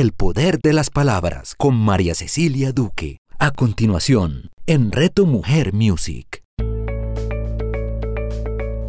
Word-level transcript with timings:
El 0.00 0.12
poder 0.12 0.60
de 0.62 0.72
las 0.72 0.88
palabras 0.88 1.54
con 1.54 1.74
María 1.74 2.14
Cecilia 2.14 2.72
Duque. 2.72 3.18
A 3.38 3.50
continuación, 3.50 4.48
en 4.66 4.92
Reto 4.92 5.26
Mujer 5.26 5.74
Music. 5.74 6.42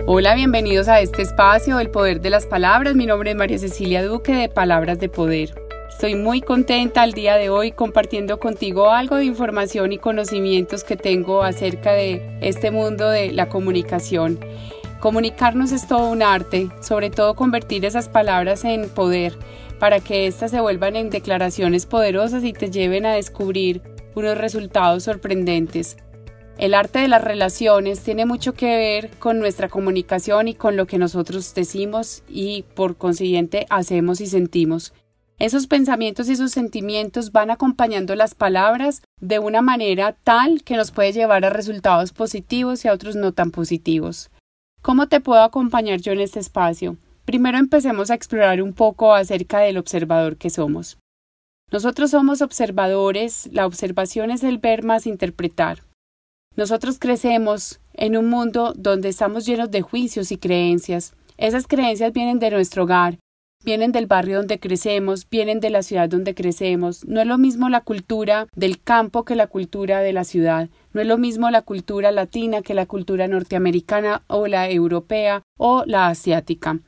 Hola, 0.07 0.35
bienvenidos 0.35 0.87
a 0.87 1.01
este 1.01 1.21
espacio, 1.21 1.81
El 1.81 1.91
poder 1.91 2.21
de 2.21 2.29
las 2.29 2.45
palabras. 2.45 2.95
Mi 2.95 3.07
nombre 3.07 3.31
es 3.31 3.35
María 3.35 3.59
Cecilia 3.59 4.05
Duque 4.05 4.33
de 4.33 4.47
Palabras 4.47 5.01
de 5.01 5.09
Poder. 5.09 5.53
Estoy 5.89 6.15
muy 6.15 6.39
contenta 6.39 7.03
el 7.03 7.11
día 7.11 7.35
de 7.35 7.49
hoy 7.49 7.73
compartiendo 7.73 8.39
contigo 8.39 8.91
algo 8.91 9.17
de 9.17 9.25
información 9.25 9.91
y 9.91 9.97
conocimientos 9.97 10.85
que 10.85 10.95
tengo 10.95 11.43
acerca 11.43 11.91
de 11.91 12.21
este 12.39 12.71
mundo 12.71 13.09
de 13.09 13.33
la 13.33 13.49
comunicación. 13.49 14.39
Comunicarnos 15.01 15.73
es 15.73 15.89
todo 15.89 16.09
un 16.09 16.23
arte, 16.23 16.69
sobre 16.79 17.09
todo 17.09 17.33
convertir 17.33 17.83
esas 17.83 18.07
palabras 18.07 18.63
en 18.63 18.87
poder 18.87 19.37
para 19.81 19.99
que 19.99 20.27
éstas 20.27 20.51
se 20.51 20.61
vuelvan 20.61 20.95
en 20.95 21.09
declaraciones 21.09 21.87
poderosas 21.87 22.43
y 22.43 22.53
te 22.53 22.69
lleven 22.69 23.07
a 23.07 23.15
descubrir 23.15 23.81
unos 24.13 24.37
resultados 24.37 25.01
sorprendentes. 25.01 25.97
El 26.59 26.75
arte 26.75 26.99
de 26.99 27.07
las 27.07 27.23
relaciones 27.23 28.01
tiene 28.01 28.27
mucho 28.27 28.53
que 28.53 28.77
ver 28.77 29.09
con 29.17 29.39
nuestra 29.39 29.69
comunicación 29.69 30.47
y 30.47 30.53
con 30.53 30.77
lo 30.77 30.85
que 30.85 30.99
nosotros 30.99 31.55
decimos 31.55 32.21
y 32.29 32.63
por 32.75 32.95
consiguiente 32.95 33.65
hacemos 33.71 34.21
y 34.21 34.27
sentimos. 34.27 34.93
Esos 35.39 35.65
pensamientos 35.65 36.29
y 36.29 36.33
esos 36.33 36.51
sentimientos 36.51 37.31
van 37.31 37.49
acompañando 37.49 38.15
las 38.15 38.35
palabras 38.35 39.01
de 39.19 39.39
una 39.39 39.63
manera 39.63 40.15
tal 40.23 40.61
que 40.63 40.77
nos 40.77 40.91
puede 40.91 41.11
llevar 41.11 41.43
a 41.43 41.49
resultados 41.49 42.11
positivos 42.11 42.85
y 42.85 42.87
a 42.87 42.93
otros 42.93 43.15
no 43.15 43.31
tan 43.31 43.49
positivos. 43.49 44.29
¿Cómo 44.83 45.07
te 45.07 45.21
puedo 45.21 45.41
acompañar 45.41 46.01
yo 46.01 46.11
en 46.11 46.19
este 46.19 46.39
espacio? 46.39 46.97
Primero 47.31 47.57
empecemos 47.57 48.11
a 48.11 48.13
explorar 48.13 48.61
un 48.61 48.73
poco 48.73 49.15
acerca 49.15 49.59
del 49.59 49.77
observador 49.77 50.35
que 50.35 50.49
somos. 50.49 50.97
Nosotros 51.71 52.11
somos 52.11 52.41
observadores, 52.41 53.47
la 53.53 53.65
observación 53.65 54.31
es 54.31 54.43
el 54.43 54.57
ver 54.57 54.83
más 54.83 55.07
interpretar. 55.07 55.79
Nosotros 56.57 56.99
crecemos 56.99 57.79
en 57.93 58.17
un 58.17 58.29
mundo 58.29 58.73
donde 58.75 59.07
estamos 59.07 59.45
llenos 59.45 59.71
de 59.71 59.81
juicios 59.81 60.33
y 60.33 60.37
creencias. 60.37 61.13
Esas 61.37 61.67
creencias 61.67 62.11
vienen 62.11 62.39
de 62.39 62.51
nuestro 62.51 62.83
hogar, 62.83 63.17
vienen 63.63 63.93
del 63.93 64.07
barrio 64.07 64.35
donde 64.35 64.59
crecemos, 64.59 65.25
vienen 65.29 65.61
de 65.61 65.69
la 65.69 65.83
ciudad 65.83 66.09
donde 66.09 66.35
crecemos. 66.35 67.05
No 67.05 67.21
es 67.21 67.27
lo 67.27 67.37
mismo 67.37 67.69
la 67.69 67.79
cultura 67.79 68.47
del 68.57 68.81
campo 68.81 69.23
que 69.23 69.37
la 69.37 69.47
cultura 69.47 70.01
de 70.01 70.11
la 70.11 70.25
ciudad. 70.25 70.67
No 70.91 70.99
es 70.99 71.07
lo 71.07 71.17
mismo 71.17 71.49
la 71.49 71.61
cultura 71.61 72.11
latina 72.11 72.61
que 72.61 72.73
la 72.73 72.87
cultura 72.87 73.29
norteamericana 73.29 74.21
o 74.27 74.47
la 74.47 74.69
europea 74.69 75.43
o 75.57 75.85
la 75.85 76.07
asiática. 76.07 76.81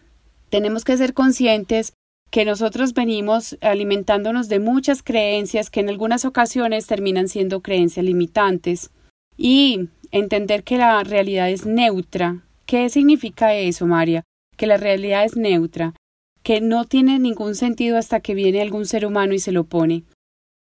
Tenemos 0.54 0.84
que 0.84 0.96
ser 0.98 1.16
conscientes 1.16 1.94
que 2.30 2.46
nosotros 2.46 2.94
venimos 2.94 3.58
alimentándonos 3.62 4.50
de 4.50 4.60
muchas 4.60 5.02
creencias 5.02 5.72
que 5.72 5.80
en 5.80 5.90
algunas 5.90 6.26
ocasiones 6.26 6.86
terminan 6.86 7.28
siendo 7.28 7.62
creencias 7.62 8.06
limitantes 8.06 8.92
y 9.36 9.90
entender 10.12 10.64
que 10.64 10.78
la 10.78 11.04
realidad 11.04 11.50
es 11.50 11.66
neutra. 11.66 12.44
¿Qué 12.68 12.88
significa 12.90 13.56
eso, 13.56 13.88
María? 13.88 14.22
Que 14.56 14.68
la 14.68 14.78
realidad 14.78 15.26
es 15.26 15.36
neutra 15.36 15.96
que 16.44 16.62
no 16.62 16.86
tiene 16.86 17.18
ningún 17.18 17.56
sentido 17.56 17.98
hasta 17.98 18.20
que 18.20 18.36
viene 18.36 18.62
algún 18.62 18.86
ser 18.86 19.08
humano 19.08 19.34
y 19.34 19.40
se 19.40 19.54
lo 19.54 19.64
pone. 19.64 20.04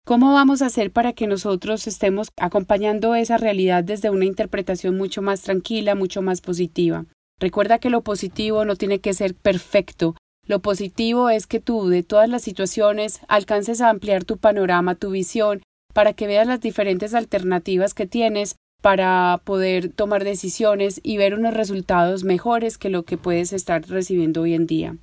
¿Cómo 0.05 0.33
vamos 0.33 0.61
a 0.61 0.67
hacer 0.67 0.91
para 0.91 1.13
que 1.13 1.29
nosotros 1.29 1.87
estemos 1.87 2.31
acompañando 2.37 3.15
esa 3.15 3.37
realidad 3.37 3.85
desde 3.85 4.11
una 4.11 4.25
interpretación 4.25 4.97
mucho 4.97 5.23
más 5.23 5.43
tranquila, 5.43 5.95
mucho 5.95 6.21
más 6.21 6.41
positiva? 6.41 7.07
Recuerda 7.41 7.79
que 7.79 7.91
lo 7.91 8.03
positivo 8.03 8.65
no 8.65 8.77
tiene 8.77 8.99
que 9.01 9.15
ser 9.15 9.35
perfecto. 9.35 10.17
Lo 10.47 10.61
positivo 10.61 11.31
es 11.31 11.47
que 11.47 11.61
tú, 11.61 11.89
de 11.89 12.03
todas 12.03 12.29
las 12.29 12.43
situaciones, 12.43 13.21
alcances 13.29 13.81
a 13.81 13.91
ampliar 13.91 14.25
tu 14.25 14.39
panorama, 14.39 14.95
tu 14.95 15.11
visión, 15.11 15.63
para 15.93 16.13
que 16.13 16.27
veas 16.27 16.47
las 16.47 16.61
diferentes 16.61 17.15
alternativas 17.15 17.95
que 17.95 18.07
tienes 18.07 18.57
para 18.81 19.41
poder 19.45 19.93
tomar 19.93 20.25
decisiones 20.25 21.01
y 21.03 21.17
ver 21.17 21.35
unos 21.35 21.55
resultados 21.55 22.25
mejores 22.25 22.79
que 22.79 22.91
lo 22.91 23.05
que 23.05 23.19
puedes 23.19 23.53
estar 23.53 23.83
recibiendo 23.89 24.43
hoy 24.43 24.55
en 24.55 24.67
día. 24.67 24.97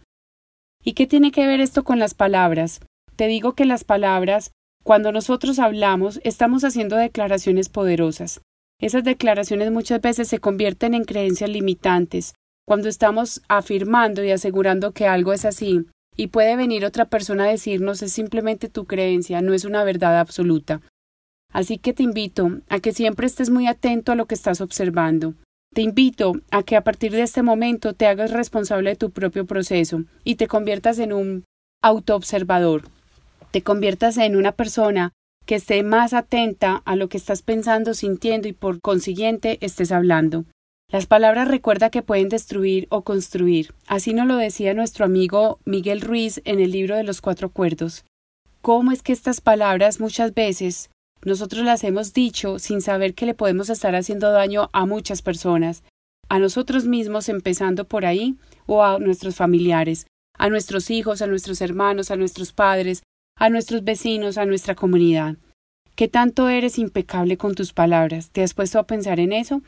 ¿Y 0.83 0.93
qué 0.93 1.07
tiene 1.07 1.31
que 1.31 1.45
ver 1.45 1.59
esto 1.59 1.83
con 1.83 1.99
las 1.99 2.13
palabras? 2.13 2.79
Te 3.15 3.27
digo 3.27 3.53
que 3.53 3.65
las 3.65 3.83
palabras, 3.83 4.51
cuando 4.83 5.11
nosotros 5.11 5.59
hablamos, 5.59 6.19
estamos 6.23 6.63
haciendo 6.63 6.95
declaraciones 6.95 7.69
poderosas. 7.69 8.41
Esas 8.79 9.03
declaraciones 9.03 9.71
muchas 9.71 10.01
veces 10.01 10.27
se 10.27 10.39
convierten 10.39 10.93
en 10.93 11.05
creencias 11.05 11.49
limitantes, 11.49 12.33
cuando 12.67 12.89
estamos 12.89 13.41
afirmando 13.47 14.23
y 14.23 14.31
asegurando 14.31 14.91
que 14.91 15.07
algo 15.07 15.33
es 15.33 15.45
así, 15.45 15.85
y 16.17 16.27
puede 16.27 16.55
venir 16.55 16.85
otra 16.85 17.05
persona 17.05 17.45
a 17.45 17.49
decirnos 17.49 18.01
es 18.01 18.11
simplemente 18.11 18.69
tu 18.69 18.85
creencia, 18.85 19.41
no 19.41 19.53
es 19.53 19.65
una 19.65 19.83
verdad 19.83 20.19
absoluta. 20.19 20.81
Así 21.51 21.77
que 21.77 21.93
te 21.93 22.03
invito 22.03 22.59
a 22.67 22.79
que 22.79 22.91
siempre 22.91 23.27
estés 23.27 23.49
muy 23.49 23.67
atento 23.67 24.11
a 24.11 24.15
lo 24.15 24.25
que 24.25 24.35
estás 24.35 24.59
observando. 24.61 25.35
Te 25.73 25.81
invito 25.81 26.33
a 26.51 26.63
que 26.63 26.75
a 26.75 26.83
partir 26.83 27.11
de 27.11 27.21
este 27.21 27.43
momento 27.43 27.93
te 27.93 28.07
hagas 28.07 28.31
responsable 28.31 28.91
de 28.91 28.95
tu 28.95 29.11
propio 29.11 29.45
proceso 29.45 30.03
y 30.23 30.35
te 30.35 30.47
conviertas 30.47 30.99
en 30.99 31.13
un 31.13 31.45
autoobservador. 31.81 32.83
Te 33.51 33.61
conviertas 33.61 34.17
en 34.17 34.35
una 34.35 34.53
persona 34.53 35.11
que 35.45 35.55
esté 35.55 35.83
más 35.83 36.13
atenta 36.13 36.81
a 36.85 36.95
lo 36.95 37.09
que 37.09 37.17
estás 37.17 37.41
pensando, 37.41 37.93
sintiendo 37.93 38.47
y 38.47 38.53
por 38.53 38.81
consiguiente 38.81 39.57
estés 39.61 39.91
hablando. 39.91 40.45
Las 40.91 41.07
palabras 41.07 41.47
recuerda 41.47 41.89
que 41.89 42.01
pueden 42.01 42.29
destruir 42.29 42.87
o 42.89 43.03
construir. 43.03 43.73
Así 43.87 44.13
nos 44.13 44.27
lo 44.27 44.37
decía 44.37 44.73
nuestro 44.73 45.05
amigo 45.05 45.59
Miguel 45.65 46.01
Ruiz 46.01 46.41
en 46.45 46.59
el 46.59 46.71
libro 46.71 46.95
de 46.95 47.03
los 47.03 47.21
cuatro 47.21 47.47
acuerdos. 47.47 48.05
¿Cómo 48.61 48.91
es 48.91 49.01
que 49.01 49.13
estas 49.13 49.41
palabras 49.41 49.99
muchas 49.99 50.33
veces 50.33 50.89
nosotros 51.23 51.65
las 51.65 51.83
hemos 51.83 52.13
dicho 52.13 52.59
sin 52.59 52.81
saber 52.81 53.15
que 53.15 53.25
le 53.25 53.33
podemos 53.33 53.69
estar 53.69 53.95
haciendo 53.95 54.31
daño 54.31 54.69
a 54.73 54.85
muchas 54.85 55.21
personas, 55.23 55.83
a 56.29 56.39
nosotros 56.39 56.85
mismos 56.85 57.29
empezando 57.29 57.85
por 57.85 58.05
ahí 58.05 58.35
o 58.67 58.83
a 58.83 58.99
nuestros 58.99 59.35
familiares, 59.35 60.05
a 60.37 60.49
nuestros 60.49 60.91
hijos, 60.91 61.21
a 61.21 61.27
nuestros 61.27 61.61
hermanos, 61.61 62.11
a 62.11 62.15
nuestros 62.15 62.53
padres, 62.53 63.03
a 63.35 63.49
nuestros 63.49 63.83
vecinos, 63.83 64.37
a 64.37 64.45
nuestra 64.45 64.75
comunidad. 64.75 65.35
¿Qué 65.95 66.07
tanto 66.07 66.49
eres 66.49 66.77
impecable 66.77 67.37
con 67.37 67.55
tus 67.55 67.73
palabras? 67.73 68.29
¿Te 68.31 68.43
has 68.43 68.53
puesto 68.53 68.79
a 68.79 68.87
pensar 68.87 69.19
en 69.19 69.33
eso? 69.33 69.61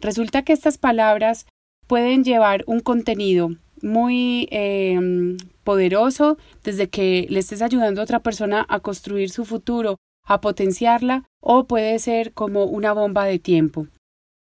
Resulta 0.00 0.42
que 0.42 0.52
estas 0.52 0.78
palabras 0.78 1.46
pueden 1.86 2.24
llevar 2.24 2.64
un 2.66 2.80
contenido 2.80 3.50
muy 3.82 4.48
eh, 4.50 5.36
poderoso 5.64 6.38
desde 6.62 6.88
que 6.88 7.26
le 7.28 7.40
estés 7.40 7.62
ayudando 7.62 8.00
a 8.00 8.04
otra 8.04 8.20
persona 8.20 8.64
a 8.68 8.80
construir 8.80 9.30
su 9.30 9.44
futuro 9.44 9.96
a 10.26 10.40
potenciarla 10.40 11.24
o 11.40 11.64
puede 11.64 11.98
ser 11.98 12.32
como 12.32 12.64
una 12.64 12.92
bomba 12.92 13.24
de 13.24 13.38
tiempo. 13.38 13.86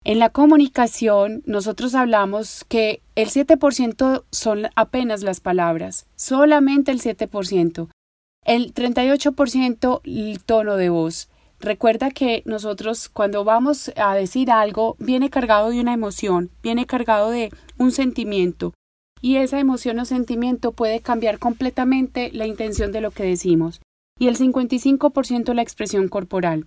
En 0.05 0.19
la 0.19 0.31
comunicación 0.31 1.43
nosotros 1.47 1.95
hablamos 1.95 2.65
que 2.69 3.01
el 3.15 3.29
7% 3.29 4.25
son 4.31 4.67
apenas 4.75 5.23
las 5.23 5.41
palabras, 5.41 6.07
solamente 6.17 6.91
el 6.91 7.01
7%. 7.01 7.89
El 8.45 8.75
38% 8.75 10.01
el 10.05 10.43
tono 10.43 10.77
de 10.77 10.89
voz. 10.89 11.29
Recuerda 11.61 12.11
que 12.11 12.43
nosotros 12.45 13.09
cuando 13.09 13.45
vamos 13.45 13.93
a 13.95 14.17
decir 14.17 14.51
algo 14.51 14.97
viene 14.99 15.31
cargado 15.31 15.71
de 15.71 15.81
una 15.81 15.93
emoción, 15.93 16.51
viene 16.61 16.87
cargado 16.87 17.31
de 17.31 17.51
un 17.79 17.93
sentimiento 17.93 18.75
y 19.21 19.37
esa 19.37 19.61
emoción 19.61 20.01
o 20.01 20.05
sentimiento 20.05 20.73
puede 20.73 20.99
cambiar 20.99 21.39
completamente 21.39 22.33
la 22.33 22.47
intención 22.47 22.91
de 22.91 23.01
lo 23.01 23.13
que 23.13 23.23
decimos 23.23 23.81
y 24.19 24.27
el 24.27 24.37
55% 24.37 25.55
la 25.55 25.63
expresión 25.63 26.09
corporal. 26.09 26.67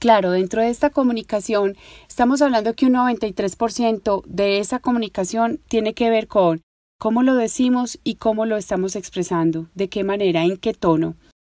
Claro, 0.00 0.32
dentro 0.32 0.60
de 0.60 0.70
esta 0.70 0.90
comunicación 0.90 1.76
estamos 2.08 2.42
hablando 2.42 2.74
que 2.74 2.86
un 2.86 2.94
93% 2.94 4.24
de 4.26 4.58
esa 4.58 4.80
comunicación 4.80 5.60
tiene 5.68 5.94
que 5.94 6.10
ver 6.10 6.26
con 6.26 6.62
cómo 6.98 7.22
lo 7.22 7.34
decimos 7.34 7.98
y 8.04 8.16
cómo 8.16 8.46
lo 8.46 8.56
estamos 8.56 8.96
expresando, 8.96 9.68
de 9.74 9.88
qué 9.88 10.04
manera, 10.04 10.44
en 10.44 10.56
qué 10.56 10.74
tono. 10.74 11.16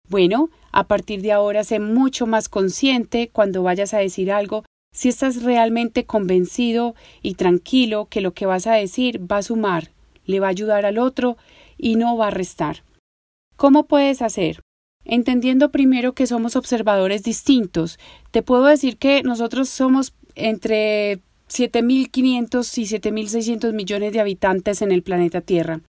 Bueno, 0.09 0.51
a 0.73 0.87
partir 0.87 1.23
de 1.23 1.33
ahora 1.33 1.65
sé 1.65 1.81
mucho 1.81 2.27
más 2.27 2.49
consciente 2.49 3.31
cuando 3.33 3.63
vayas 3.63 3.95
a 3.95 3.99
decir 3.99 4.31
algo 4.31 4.65
si 4.93 5.09
estás 5.09 5.43
realmente 5.43 6.05
convencido 6.05 6.95
y 7.23 7.35
tranquilo 7.35 8.07
que 8.09 8.21
lo 8.21 8.33
que 8.33 8.47
vas 8.47 8.67
a 8.67 8.75
decir 8.75 9.21
va 9.31 9.39
a 9.39 9.43
sumar, 9.43 9.91
le 10.25 10.41
va 10.41 10.47
a 10.47 10.51
ayudar 10.51 10.87
al 10.87 10.99
otro 10.99 11.37
y 11.77 11.97
no 11.97 12.17
va 12.17 12.29
a 12.29 12.31
restar. 12.31 12.85
¿Cómo 13.57 13.87
puedes 13.87 14.23
hacer? 14.23 14.61
entendiendo 15.05 15.71
primero 15.71 16.15
que 16.15 16.27
somos 16.27 16.57
observadores 16.57 17.23
distintos. 17.23 17.99
Te 18.31 18.43
puedo 18.43 18.65
decir 18.65 18.97
que 18.97 19.23
nosotros 19.23 19.69
somos 19.69 20.15
entre 20.35 21.21
7.500 21.55 22.79
y 22.79 22.83
7.600 22.83 23.73
millones 23.73 24.13
de 24.13 24.21
habitantes 24.21 24.83
en 24.83 24.91
el 24.91 25.03
planeta 25.03 25.41
Tierra. 25.41 25.83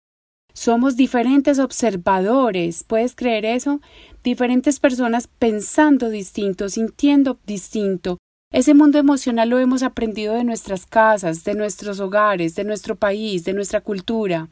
Somos 0.54 0.96
diferentes 0.96 1.58
observadores, 1.58 2.84
¿puedes 2.84 3.14
creer 3.14 3.44
eso? 3.44 3.80
Diferentes 4.22 4.78
personas 4.80 5.26
pensando 5.26 6.08
distinto, 6.08 6.68
sintiendo 6.68 7.38
distinto. 7.46 8.16
Ese 8.52 8.74
mundo 8.74 8.98
emocional 8.98 9.50
lo 9.50 9.58
hemos 9.58 9.82
aprendido 9.82 10.34
de 10.34 10.44
nuestras 10.44 10.86
casas, 10.86 11.44
de 11.44 11.54
nuestros 11.54 12.00
hogares, 12.00 12.54
de 12.54 12.64
nuestro 12.64 12.96
país, 12.96 13.44
de 13.44 13.52
nuestra 13.52 13.80
cultura. 13.80 14.48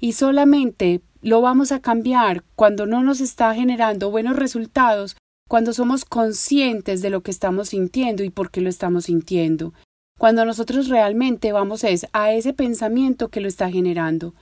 y 0.00 0.12
solamente 0.12 1.00
lo 1.22 1.40
vamos 1.40 1.72
a 1.72 1.80
cambiar 1.80 2.44
cuando 2.56 2.84
no 2.84 3.02
nos 3.02 3.20
está 3.20 3.54
generando 3.54 4.10
buenos 4.10 4.36
resultados, 4.36 5.16
cuando 5.48 5.72
somos 5.72 6.04
conscientes 6.04 7.00
de 7.00 7.10
lo 7.10 7.22
que 7.22 7.30
estamos 7.30 7.70
sintiendo 7.70 8.22
y 8.22 8.30
por 8.30 8.50
qué 8.50 8.60
lo 8.60 8.68
estamos 8.68 9.06
sintiendo. 9.06 9.72
Cuando 10.18 10.44
nosotros 10.44 10.88
realmente 10.88 11.52
vamos 11.52 11.84
es 11.84 12.06
a 12.12 12.32
ese 12.32 12.52
pensamiento 12.52 13.28
que 13.28 13.40
lo 13.40 13.48
está 13.48 13.70
generando. 13.70 14.34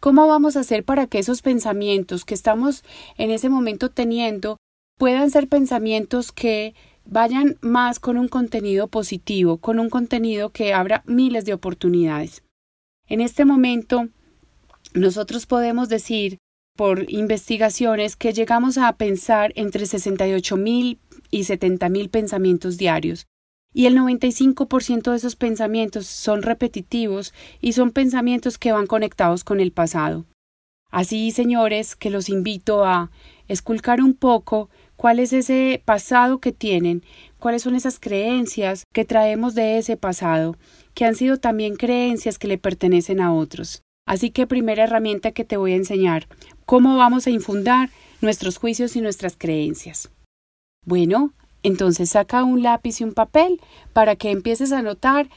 ¿Cómo 0.00 0.26
vamos 0.26 0.56
a 0.56 0.60
hacer 0.60 0.84
para 0.84 1.06
que 1.06 1.18
esos 1.18 1.42
pensamientos 1.42 2.24
que 2.24 2.34
estamos 2.34 2.84
en 3.16 3.30
ese 3.30 3.48
momento 3.48 3.90
teniendo 3.90 4.56
puedan 4.96 5.30
ser 5.30 5.48
pensamientos 5.48 6.32
que 6.32 6.74
vayan 7.04 7.56
más 7.60 7.98
con 7.98 8.16
un 8.16 8.28
contenido 8.28 8.88
positivo, 8.88 9.58
con 9.58 9.80
un 9.80 9.90
contenido 9.90 10.50
que 10.50 10.72
abra 10.72 11.02
miles 11.06 11.44
de 11.44 11.54
oportunidades? 11.54 12.42
En 13.08 13.20
este 13.20 13.44
momento 13.44 14.08
nosotros 14.94 15.46
podemos 15.46 15.88
decir 15.88 16.38
por 16.76 17.10
investigaciones 17.10 18.16
que 18.16 18.32
llegamos 18.32 18.78
a 18.78 18.92
pensar 18.92 19.52
entre 19.56 19.84
68 19.84 20.56
mil 20.56 20.98
y 21.30 21.44
70 21.44 21.88
mil 21.88 22.08
pensamientos 22.08 22.78
diarios. 22.78 23.26
Y 23.72 23.86
el 23.86 23.96
95% 23.96 25.10
de 25.10 25.16
esos 25.16 25.36
pensamientos 25.36 26.06
son 26.06 26.42
repetitivos 26.42 27.34
y 27.60 27.72
son 27.72 27.90
pensamientos 27.90 28.58
que 28.58 28.72
van 28.72 28.86
conectados 28.86 29.44
con 29.44 29.60
el 29.60 29.72
pasado. 29.72 30.24
Así, 30.90 31.30
señores, 31.32 31.96
que 31.96 32.10
los 32.10 32.28
invito 32.28 32.84
a 32.84 33.10
esculcar 33.46 34.00
un 34.00 34.14
poco 34.14 34.70
cuál 34.96 35.18
es 35.18 35.32
ese 35.32 35.82
pasado 35.84 36.40
que 36.40 36.52
tienen, 36.52 37.02
cuáles 37.38 37.62
son 37.62 37.74
esas 37.74 38.00
creencias 38.00 38.84
que 38.92 39.04
traemos 39.04 39.54
de 39.54 39.78
ese 39.78 39.96
pasado, 39.96 40.56
que 40.94 41.04
han 41.04 41.14
sido 41.14 41.36
también 41.36 41.76
creencias 41.76 42.38
que 42.38 42.48
le 42.48 42.58
pertenecen 42.58 43.20
a 43.20 43.32
otros. 43.32 43.82
Así 44.06 44.30
que 44.30 44.46
primera 44.46 44.84
herramienta 44.84 45.32
que 45.32 45.44
te 45.44 45.58
voy 45.58 45.72
a 45.72 45.76
enseñar, 45.76 46.26
cómo 46.64 46.96
vamos 46.96 47.26
a 47.26 47.30
infundar 47.30 47.90
nuestros 48.22 48.56
juicios 48.56 48.96
y 48.96 49.02
nuestras 49.02 49.36
creencias. 49.36 50.10
Bueno, 50.86 51.34
entonces 51.62 52.10
saca 52.10 52.44
un 52.44 52.62
lápiz 52.62 53.00
y 53.00 53.04
un 53.04 53.14
papel 53.14 53.60
para 53.92 54.16
que 54.16 54.30
empieces 54.30 54.72
a 54.72 54.82
notar 54.82 55.28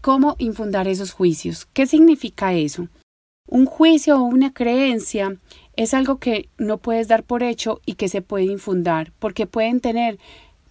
cómo 0.00 0.36
infundar 0.38 0.88
esos 0.88 1.12
juicios. 1.12 1.66
¿Qué 1.72 1.86
significa 1.86 2.54
eso? 2.54 2.88
Un 3.46 3.66
juicio 3.66 4.18
o 4.18 4.24
una 4.24 4.52
creencia 4.52 5.36
es 5.76 5.94
algo 5.94 6.18
que 6.18 6.48
no 6.58 6.78
puedes 6.78 7.08
dar 7.08 7.22
por 7.22 7.42
hecho 7.42 7.80
y 7.86 7.94
que 7.94 8.08
se 8.08 8.20
puede 8.20 8.44
infundar, 8.44 9.12
porque 9.18 9.46
pueden 9.46 9.80
tener 9.80 10.18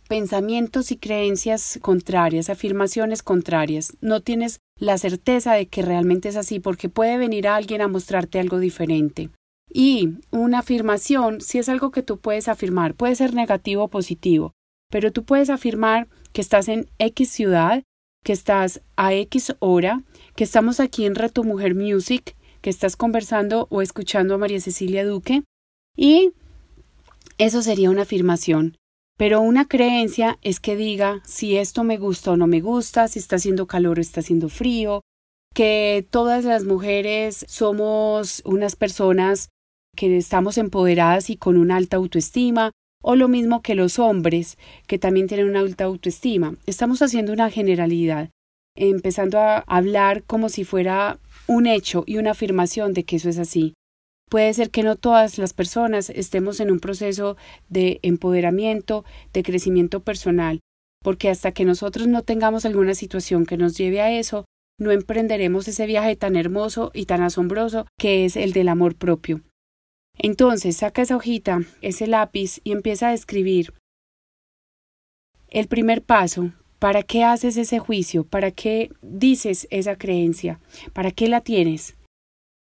pensamientos 0.07 0.91
y 0.91 0.97
creencias 0.97 1.79
contrarias, 1.81 2.49
afirmaciones 2.49 3.23
contrarias. 3.23 3.97
No 4.01 4.21
tienes 4.21 4.59
la 4.79 4.97
certeza 4.97 5.53
de 5.53 5.67
que 5.67 5.81
realmente 5.81 6.29
es 6.29 6.35
así 6.35 6.59
porque 6.59 6.89
puede 6.89 7.17
venir 7.17 7.47
alguien 7.47 7.81
a 7.81 7.87
mostrarte 7.87 8.39
algo 8.39 8.59
diferente. 8.59 9.29
Y 9.69 10.13
una 10.31 10.59
afirmación, 10.59 11.41
si 11.41 11.59
es 11.59 11.67
algo 11.67 11.91
que 11.91 12.03
tú 12.03 12.19
puedes 12.19 12.47
afirmar, 12.47 12.93
puede 12.93 13.15
ser 13.15 13.33
negativo 13.33 13.83
o 13.83 13.87
positivo, 13.89 14.53
pero 14.89 15.11
tú 15.11 15.23
puedes 15.23 15.49
afirmar 15.49 16.07
que 16.33 16.41
estás 16.41 16.67
en 16.67 16.89
X 16.99 17.29
ciudad, 17.29 17.83
que 18.23 18.33
estás 18.33 18.81
a 18.95 19.13
X 19.13 19.55
hora, 19.59 20.03
que 20.35 20.43
estamos 20.43 20.79
aquí 20.79 21.05
en 21.05 21.15
Reto 21.15 21.43
Mujer 21.43 21.75
Music, 21.75 22.35
que 22.61 22.69
estás 22.69 22.95
conversando 22.95 23.67
o 23.69 23.81
escuchando 23.81 24.35
a 24.35 24.37
María 24.37 24.59
Cecilia 24.59 25.05
Duque 25.05 25.43
y 25.95 26.31
eso 27.37 27.61
sería 27.61 27.89
una 27.89 28.03
afirmación. 28.03 28.77
Pero 29.17 29.41
una 29.41 29.67
creencia 29.67 30.37
es 30.43 30.59
que 30.59 30.75
diga 30.75 31.21
si 31.25 31.57
esto 31.57 31.83
me 31.83 31.97
gusta 31.97 32.31
o 32.31 32.37
no 32.37 32.45
me 32.45 32.61
gusta, 32.61 33.07
si 33.07 33.19
está 33.19 33.37
haciendo 33.37 33.65
calor 33.65 33.97
o 33.97 34.01
está 34.01 34.19
haciendo 34.19 34.47
frío, 34.47 35.01
que 35.55 36.05
todas 36.11 36.45
las 36.45 36.65
mujeres 36.65 37.43
somos 37.47 38.43
unas 38.45 38.75
personas 38.75 39.49
que 39.95 40.15
estamos 40.17 40.59
empoderadas 40.59 41.31
y 41.31 41.37
con 41.37 41.57
una 41.57 41.77
alta 41.77 41.97
autoestima, 41.97 42.71
o 43.09 43.15
lo 43.15 43.29
mismo 43.29 43.61
que 43.61 43.73
los 43.73 43.99
hombres, 43.99 44.57
que 44.85 44.99
también 44.99 45.27
tienen 45.27 45.47
una 45.47 45.61
alta 45.61 45.85
autoestima. 45.85 46.57
Estamos 46.65 47.01
haciendo 47.01 47.31
una 47.31 47.49
generalidad, 47.49 48.31
empezando 48.75 49.39
a 49.39 49.59
hablar 49.59 50.23
como 50.23 50.49
si 50.49 50.65
fuera 50.65 51.17
un 51.47 51.67
hecho 51.67 52.03
y 52.05 52.17
una 52.17 52.31
afirmación 52.31 52.91
de 52.91 53.05
que 53.05 53.15
eso 53.15 53.29
es 53.29 53.39
así. 53.39 53.75
Puede 54.29 54.53
ser 54.53 54.71
que 54.71 54.83
no 54.83 54.97
todas 54.97 55.37
las 55.37 55.53
personas 55.53 56.09
estemos 56.09 56.59
en 56.59 56.69
un 56.69 56.81
proceso 56.81 57.37
de 57.69 58.01
empoderamiento, 58.01 59.05
de 59.31 59.41
crecimiento 59.41 60.01
personal, 60.01 60.59
porque 61.01 61.29
hasta 61.29 61.53
que 61.53 61.63
nosotros 61.63 62.09
no 62.09 62.23
tengamos 62.23 62.65
alguna 62.65 62.93
situación 62.93 63.45
que 63.45 63.55
nos 63.55 63.77
lleve 63.77 64.01
a 64.01 64.11
eso, 64.11 64.43
no 64.77 64.91
emprenderemos 64.91 65.65
ese 65.69 65.85
viaje 65.85 66.17
tan 66.17 66.35
hermoso 66.35 66.91
y 66.93 67.05
tan 67.05 67.21
asombroso 67.21 67.85
que 67.97 68.25
es 68.25 68.35
el 68.35 68.51
del 68.51 68.67
amor 68.67 68.95
propio. 68.95 69.43
Entonces 70.17 70.77
saca 70.77 71.01
esa 71.01 71.15
hojita, 71.15 71.61
ese 71.81 72.07
lápiz 72.07 72.59
y 72.63 72.71
empieza 72.71 73.09
a 73.09 73.13
escribir. 73.13 73.73
El 75.49 75.67
primer 75.67 76.03
paso, 76.03 76.51
¿para 76.79 77.03
qué 77.03 77.23
haces 77.23 77.57
ese 77.57 77.79
juicio? 77.79 78.25
¿Para 78.25 78.51
qué 78.51 78.89
dices 79.01 79.67
esa 79.69 79.97
creencia? 79.97 80.59
¿Para 80.93 81.11
qué 81.11 81.27
la 81.27 81.41
tienes? 81.41 81.95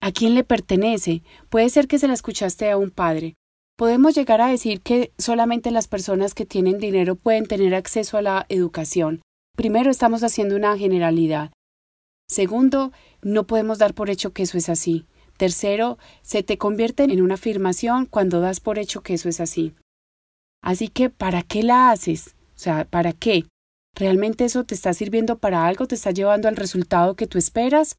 ¿A 0.01 0.13
quién 0.13 0.35
le 0.35 0.45
pertenece? 0.45 1.23
Puede 1.49 1.71
ser 1.71 1.89
que 1.89 1.99
se 1.99 2.09
la 2.09 2.15
escuchaste 2.15 2.71
a 2.71 2.77
un 2.77 2.91
padre. 2.91 3.35
Podemos 3.77 4.15
llegar 4.15 4.41
a 4.41 4.49
decir 4.49 4.83
que 4.83 5.13
solamente 5.19 5.71
las 5.71 5.89
personas 5.89 6.35
que 6.35 6.47
tienen 6.47 6.79
dinero 6.79 7.17
pueden 7.17 7.47
tener 7.47 7.75
acceso 7.75 8.19
a 8.19 8.23
la 8.23 8.47
educación. 8.49 9.23
Primero, 9.57 9.91
estamos 9.91 10.23
haciendo 10.23 10.57
una 10.57 10.77
generalidad. 10.77 11.53
Segundo, 12.29 12.93
no 13.23 13.47
podemos 13.47 13.79
dar 13.79 13.95
por 13.95 14.11
hecho 14.11 14.33
que 14.33 14.43
eso 14.45 14.59
es 14.59 14.69
así. 14.69 15.07
Tercero, 15.37 15.99
se 16.23 16.43
te 16.43 16.59
convierte 16.59 17.05
en 17.05 17.21
una 17.23 17.35
afirmación 17.35 18.07
cuando 18.07 18.41
das 18.41 18.61
por 18.61 18.79
hecho 18.79 19.03
que 19.03 19.15
eso 19.15 19.29
es 19.29 19.41
así. 19.41 19.75
Así 20.63 20.89
que, 20.89 21.11
¿para 21.11 21.43
qué 21.43 21.63
la 21.63 21.91
haces? 21.91 22.37
O 22.55 22.59
sea, 22.59 22.85
¿para 22.85 23.13
qué? 23.13 23.45
¿Realmente 23.95 24.45
eso 24.45 24.65
te 24.65 24.75
está 24.75 24.93
sirviendo 24.93 25.39
para 25.39 25.67
algo? 25.67 25.87
¿Te 25.87 25.95
está 25.95 26.11
llevando 26.11 26.49
al 26.49 26.57
resultado 26.57 27.17
que 27.17 27.27
tú 27.27 27.39
esperas? 27.39 27.97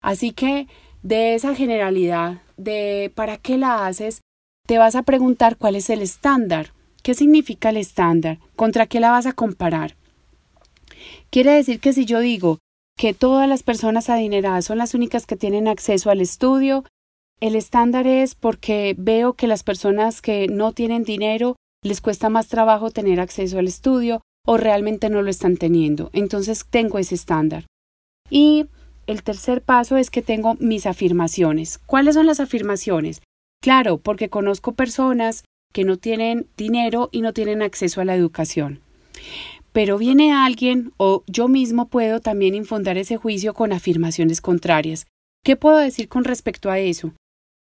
Así 0.00 0.32
que 0.32 0.68
de 1.02 1.34
esa 1.34 1.54
generalidad, 1.54 2.42
de 2.56 3.12
para 3.14 3.36
qué 3.36 3.58
la 3.58 3.86
haces, 3.86 4.20
te 4.66 4.78
vas 4.78 4.94
a 4.94 5.02
preguntar 5.02 5.56
cuál 5.56 5.76
es 5.76 5.90
el 5.90 6.02
estándar. 6.02 6.72
¿Qué 7.02 7.14
significa 7.14 7.70
el 7.70 7.76
estándar? 7.76 8.38
¿Contra 8.56 8.86
qué 8.86 9.00
la 9.00 9.10
vas 9.10 9.26
a 9.26 9.32
comparar? 9.32 9.96
Quiere 11.30 11.52
decir 11.52 11.80
que 11.80 11.92
si 11.92 12.06
yo 12.06 12.20
digo 12.20 12.58
que 12.96 13.14
todas 13.14 13.48
las 13.48 13.62
personas 13.62 14.08
adineradas 14.10 14.64
son 14.64 14.78
las 14.78 14.94
únicas 14.94 15.26
que 15.26 15.36
tienen 15.36 15.68
acceso 15.68 16.10
al 16.10 16.20
estudio, 16.20 16.84
el 17.40 17.56
estándar 17.56 18.06
es 18.06 18.34
porque 18.34 18.94
veo 18.96 19.34
que 19.34 19.46
las 19.46 19.62
personas 19.62 20.22
que 20.22 20.48
no 20.48 20.72
tienen 20.72 21.02
dinero 21.04 21.56
les 21.82 22.00
cuesta 22.00 22.30
más 22.30 22.48
trabajo 22.48 22.90
tener 22.90 23.20
acceso 23.20 23.58
al 23.58 23.66
estudio 23.66 24.22
o 24.46 24.56
realmente 24.56 25.10
no 25.10 25.22
lo 25.22 25.30
están 25.30 25.56
teniendo. 25.56 26.10
Entonces 26.12 26.64
tengo 26.70 26.98
ese 26.98 27.14
estándar. 27.14 27.66
Y 28.30 28.66
el 29.06 29.22
tercer 29.22 29.62
paso 29.62 29.96
es 29.96 30.10
que 30.10 30.22
tengo 30.22 30.54
mis 30.58 30.86
afirmaciones. 30.86 31.78
¿Cuáles 31.78 32.14
son 32.14 32.26
las 32.26 32.40
afirmaciones? 32.40 33.20
Claro, 33.60 33.98
porque 33.98 34.28
conozco 34.28 34.72
personas 34.72 35.44
que 35.72 35.84
no 35.84 35.96
tienen 35.96 36.46
dinero 36.56 37.08
y 37.12 37.20
no 37.20 37.32
tienen 37.32 37.62
acceso 37.62 38.00
a 38.00 38.04
la 38.04 38.14
educación. 38.14 38.80
Pero 39.74 39.98
viene 39.98 40.32
alguien 40.32 40.92
o 40.98 41.24
yo 41.26 41.48
mismo 41.48 41.88
puedo 41.88 42.20
también 42.20 42.54
infundar 42.54 42.96
ese 42.96 43.16
juicio 43.16 43.54
con 43.54 43.72
afirmaciones 43.72 44.40
contrarias. 44.40 45.06
¿Qué 45.44 45.56
puedo 45.56 45.78
decir 45.78 46.08
con 46.08 46.22
respecto 46.22 46.70
a 46.70 46.78
eso? 46.78 47.12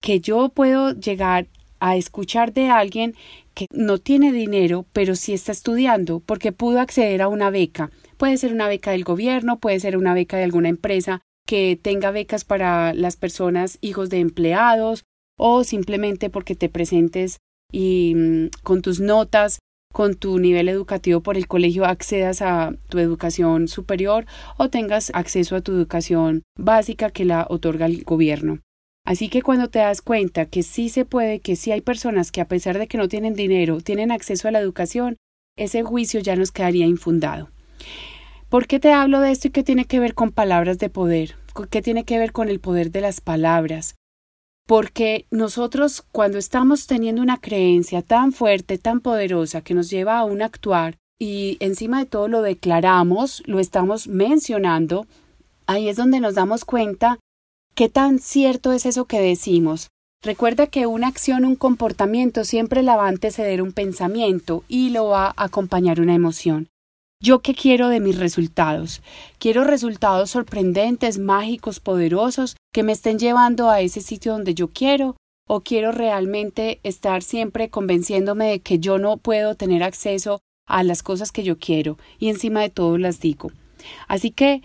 Que 0.01 0.20
yo 0.20 0.50
puedo 0.50 0.92
llegar 0.92 1.48
a 1.80 1.96
escuchar 1.96 2.51
de 2.51 2.70
alguien 2.70 3.13
que 3.54 3.68
no 3.72 4.00
tiene 4.00 4.32
dinero, 4.32 4.88
pero 4.92 5.16
sí 5.16 5.34
está 5.34 5.51
estudiando, 5.51 6.20
porque 6.20 6.51
pudo 6.51 6.80
acceder 6.80 7.22
a 7.22 7.28
una 7.28 7.51
beca. 7.51 7.92
Puede 8.18 8.38
ser 8.38 8.54
una 8.54 8.68
beca 8.68 8.92
del 8.92 9.04
gobierno, 9.04 9.60
puede 9.60 9.80
ser 9.80 9.96
una 9.96 10.16
beca 10.16 10.36
de 10.36 10.46
alguna 10.46 10.70
empresa 10.70 11.22
que 11.46 11.80
tenga 11.80 12.10
becas 12.10 12.44
para 12.44 12.94
las 12.96 13.18
personas 13.18 13.78
hijos 13.82 14.10
de 14.10 14.20
empleados 14.20 15.04
o 15.38 15.63
simplemente 15.63 16.32
porque 16.32 16.56
te 16.56 16.70
presentes 16.70 17.38
y 17.72 18.13
mm, 18.16 18.50
con 18.63 18.82
tus 18.82 19.00
notas, 19.00 19.60
con 19.93 20.15
tu 20.15 20.39
nivel 20.39 20.69
educativo 20.69 21.22
por 21.22 21.36
el 21.36 21.48
colegio 21.48 21.86
accedas 21.86 22.41
a 22.41 22.74
tu 22.89 23.00
educación 23.00 23.67
superior 23.67 24.25
o 24.58 24.69
tengas 24.69 25.12
acceso 25.13 25.55
a 25.55 25.62
tu 25.62 25.72
educación 25.74 26.43
básica 26.58 27.10
que 27.10 27.25
la 27.25 27.46
otorga 27.50 27.86
el 27.88 28.03
gobierno. 28.03 28.60
Así 29.05 29.29
que 29.29 29.41
cuando 29.41 29.69
te 29.69 29.79
das 29.79 30.01
cuenta 30.01 30.46
que 30.46 30.62
sí 30.62 30.89
se 30.89 31.05
puede, 31.05 31.39
que 31.39 31.55
sí 31.55 31.72
hay 31.72 31.81
personas 31.81 32.31
que 32.31 32.41
a 32.41 32.48
pesar 32.48 32.77
de 32.77 32.88
que 32.88 32.98
no 32.98 33.08
tienen 33.08 33.34
dinero, 33.34 33.81
tienen 33.81 34.12
acceso 34.12 34.48
a 34.48 34.51
la 34.51 34.60
educación, 34.60 35.17
ese 35.58 35.84
juicio 35.84 36.19
ya 36.19 36.36
nos 36.36 36.51
quedaría 36.51 36.86
infundado. 36.86 37.50
¿Por 38.50 38.67
qué 38.67 38.79
te 38.79 38.93
hablo 38.93 39.19
de 39.19 39.31
esto 39.31 39.48
y 39.48 39.51
qué 39.51 39.63
tiene 39.63 39.86
que 39.86 40.00
ver 40.00 40.13
con 40.13 40.31
palabras 40.31 40.77
de 40.77 40.89
poder? 40.89 41.36
¿Qué 41.69 41.81
tiene 41.81 42.03
que 42.03 42.19
ver 42.19 42.31
con 42.31 42.50
el 42.50 42.60
poder 42.60 42.91
de 42.91 43.01
las 43.01 43.22
palabras? 43.22 43.96
Porque 44.69 45.25
nosotros 45.31 46.03
cuando 46.11 46.38
estamos 46.38 46.85
teniendo 46.85 47.23
una 47.23 47.38
creencia 47.38 48.03
tan 48.03 48.31
fuerte, 48.31 48.77
tan 48.77 48.99
poderosa, 48.99 49.61
que 49.61 49.73
nos 49.73 49.89
lleva 49.89 50.19
a 50.19 50.25
un 50.25 50.43
actuar 50.43 50.99
y 51.19 51.57
encima 51.59 51.97
de 51.97 52.05
todo 52.05 52.27
lo 52.27 52.43
declaramos, 52.43 53.41
lo 53.47 53.59
estamos 53.59 54.07
mencionando, 54.07 55.07
ahí 55.65 55.89
es 55.89 55.97
donde 55.97 56.19
nos 56.19 56.35
damos 56.35 56.65
cuenta 56.65 57.17
¿Qué 57.73 57.89
tan 57.89 58.19
cierto 58.19 58.71
es 58.71 58.85
eso 58.85 59.05
que 59.05 59.19
decimos? 59.19 59.88
Recuerda 60.21 60.67
que 60.67 60.85
una 60.85 61.07
acción, 61.07 61.45
un 61.45 61.55
comportamiento 61.55 62.43
siempre 62.43 62.83
la 62.83 62.95
va 62.95 63.05
a 63.05 63.09
anteceder 63.09 63.63
un 63.63 63.71
pensamiento 63.71 64.63
y 64.67 64.91
lo 64.91 65.05
va 65.05 65.33
a 65.35 65.45
acompañar 65.45 65.99
una 65.99 66.13
emoción. 66.13 66.67
¿Yo 67.21 67.41
qué 67.41 67.53
quiero 67.53 67.89
de 67.89 67.99
mis 67.99 68.17
resultados? 68.17 69.01
Quiero 69.39 69.65
resultados 69.65 70.29
sorprendentes, 70.29 71.19
mágicos, 71.19 71.81
poderosos, 71.81 72.55
que 72.73 72.81
me 72.81 72.93
estén 72.93 73.19
llevando 73.19 73.69
a 73.69 73.81
ese 73.81 73.99
sitio 73.99 74.31
donde 74.31 74.53
yo 74.53 74.69
quiero, 74.69 75.17
o 75.45 75.59
quiero 75.59 75.91
realmente 75.91 76.79
estar 76.83 77.21
siempre 77.21 77.69
convenciéndome 77.69 78.45
de 78.45 78.59
que 78.61 78.79
yo 78.79 78.99
no 78.99 79.17
puedo 79.17 79.55
tener 79.55 79.83
acceso 79.83 80.39
a 80.65 80.81
las 80.83 81.03
cosas 81.03 81.33
que 81.33 81.43
yo 81.43 81.57
quiero 81.57 81.97
y 82.19 82.29
encima 82.29 82.61
de 82.61 82.69
todo 82.69 82.97
las 82.97 83.19
digo. 83.19 83.51
Así 84.07 84.31
que, 84.31 84.61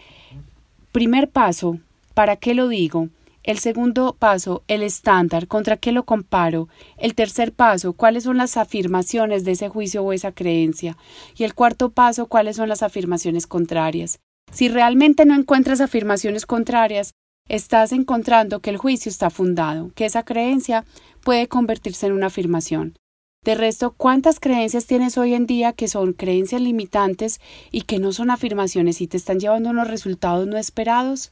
primer 0.93 1.31
paso, 1.31 1.81
¿para 2.15 2.37
qué 2.37 2.55
lo 2.55 2.69
digo? 2.69 3.09
El 3.45 3.59
segundo 3.59 4.17
paso, 4.19 4.65
el 4.69 4.83
estándar, 4.83 5.49
¿contra 5.49 5.77
qué 5.77 5.93
lo 5.93 6.05
comparo? 6.05 6.71
El 6.97 7.15
tercer 7.15 7.53
paso, 7.53 7.93
¿cuáles 7.93 8.25
son 8.25 8.39
las 8.39 8.57
afirmaciones 8.57 9.45
de 9.45 9.53
ese 9.53 9.69
juicio 9.69 10.03
o 10.03 10.15
esa 10.15 10.33
creencia? 10.33 10.97
Y 11.37 11.45
el 11.45 11.55
cuarto 11.55 11.91
paso, 11.91 12.27
¿cuáles 12.27 12.57
son 12.57 12.71
las 12.71 12.83
afirmaciones 12.83 13.47
contrarias? 13.47 14.19
Si 14.51 14.71
realmente 14.71 15.27
no 15.27 15.35
encuentras 15.35 15.83
afirmaciones 15.83 16.47
contrarias, 16.47 17.13
estás 17.47 17.93
encontrando 17.93 18.61
que 18.61 18.71
el 18.71 18.79
juicio 18.79 19.11
está 19.11 19.29
fundado, 19.29 19.93
que 19.95 20.07
esa 20.07 20.23
creencia 20.23 20.87
puede 21.23 21.47
convertirse 21.47 22.07
en 22.07 22.15
una 22.15 22.29
afirmación. 22.29 22.97
De 23.45 23.55
resto, 23.55 23.93
¿cuántas 23.95 24.41
creencias 24.41 24.87
tienes 24.87 25.19
hoy 25.19 25.35
en 25.35 25.45
día 25.45 25.75
que 25.75 25.89
son 25.89 26.15
creencias 26.15 26.63
limitantes 26.63 27.43
y 27.71 27.83
que 27.83 27.99
no 27.99 28.13
son 28.13 28.31
afirmaciones 28.31 29.03
y 29.03 29.07
te 29.07 29.19
están 29.19 29.39
llevando 29.39 29.69
a 29.69 29.73
unos 29.73 29.89
resultados 29.89 30.47
no 30.47 30.57
esperados? 30.57 31.31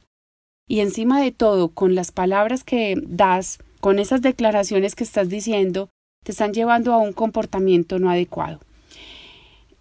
Y 0.67 0.79
encima 0.79 1.21
de 1.21 1.31
todo, 1.31 1.69
con 1.69 1.95
las 1.95 2.11
palabras 2.11 2.63
que 2.63 2.95
das, 3.05 3.59
con 3.81 3.99
esas 3.99 4.21
declaraciones 4.21 4.95
que 4.95 5.03
estás 5.03 5.29
diciendo, 5.29 5.89
te 6.23 6.31
están 6.31 6.53
llevando 6.53 6.93
a 6.93 6.97
un 6.97 7.13
comportamiento 7.13 7.99
no 7.99 8.09
adecuado. 8.09 8.59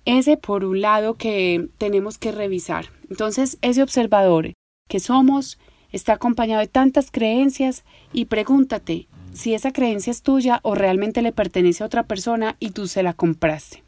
Ese 0.05 0.37
por 0.37 0.65
un 0.65 0.81
lado 0.81 1.15
que 1.15 1.69
tenemos 1.79 2.19
que 2.19 2.33
revisar. 2.33 2.87
Entonces, 3.09 3.59
ese 3.62 3.83
observador 3.83 4.53
que 4.89 4.99
somos 4.99 5.59
está 5.93 6.15
acompañado 6.15 6.61
de 6.61 6.67
tantas 6.67 7.11
creencias 7.11 7.85
y 8.12 8.25
pregúntate 8.25 9.07
si 9.33 9.55
esa 9.55 9.73
creencia 9.73 10.11
es 10.11 10.23
tuya 10.23 10.61
o 10.62 10.75
realmente 10.75 11.23
le 11.23 11.33
pertenece 11.33 11.83
a 11.83 11.87
otra 11.87 12.03
persona 12.03 12.57
y 12.59 12.71
tú 12.71 12.89
se 12.89 13.03
la 13.03 13.15
compraste. 13.15 13.83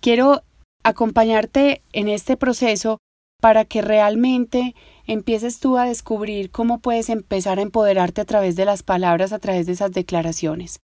Quiero 0.00 0.42
acompañarte 0.82 1.82
en 1.92 2.08
este 2.08 2.36
proceso 2.36 2.98
para 3.40 3.64
que 3.64 3.82
realmente 3.82 4.74
empieces 5.06 5.60
tú 5.60 5.78
a 5.78 5.84
descubrir 5.84 6.50
cómo 6.50 6.78
puedes 6.78 7.08
empezar 7.08 7.58
a 7.58 7.62
empoderarte 7.62 8.20
a 8.20 8.24
través 8.24 8.56
de 8.56 8.64
las 8.64 8.82
palabras, 8.82 9.32
a 9.32 9.38
través 9.38 9.66
de 9.66 9.72
esas 9.72 9.92
declaraciones. 9.92 10.80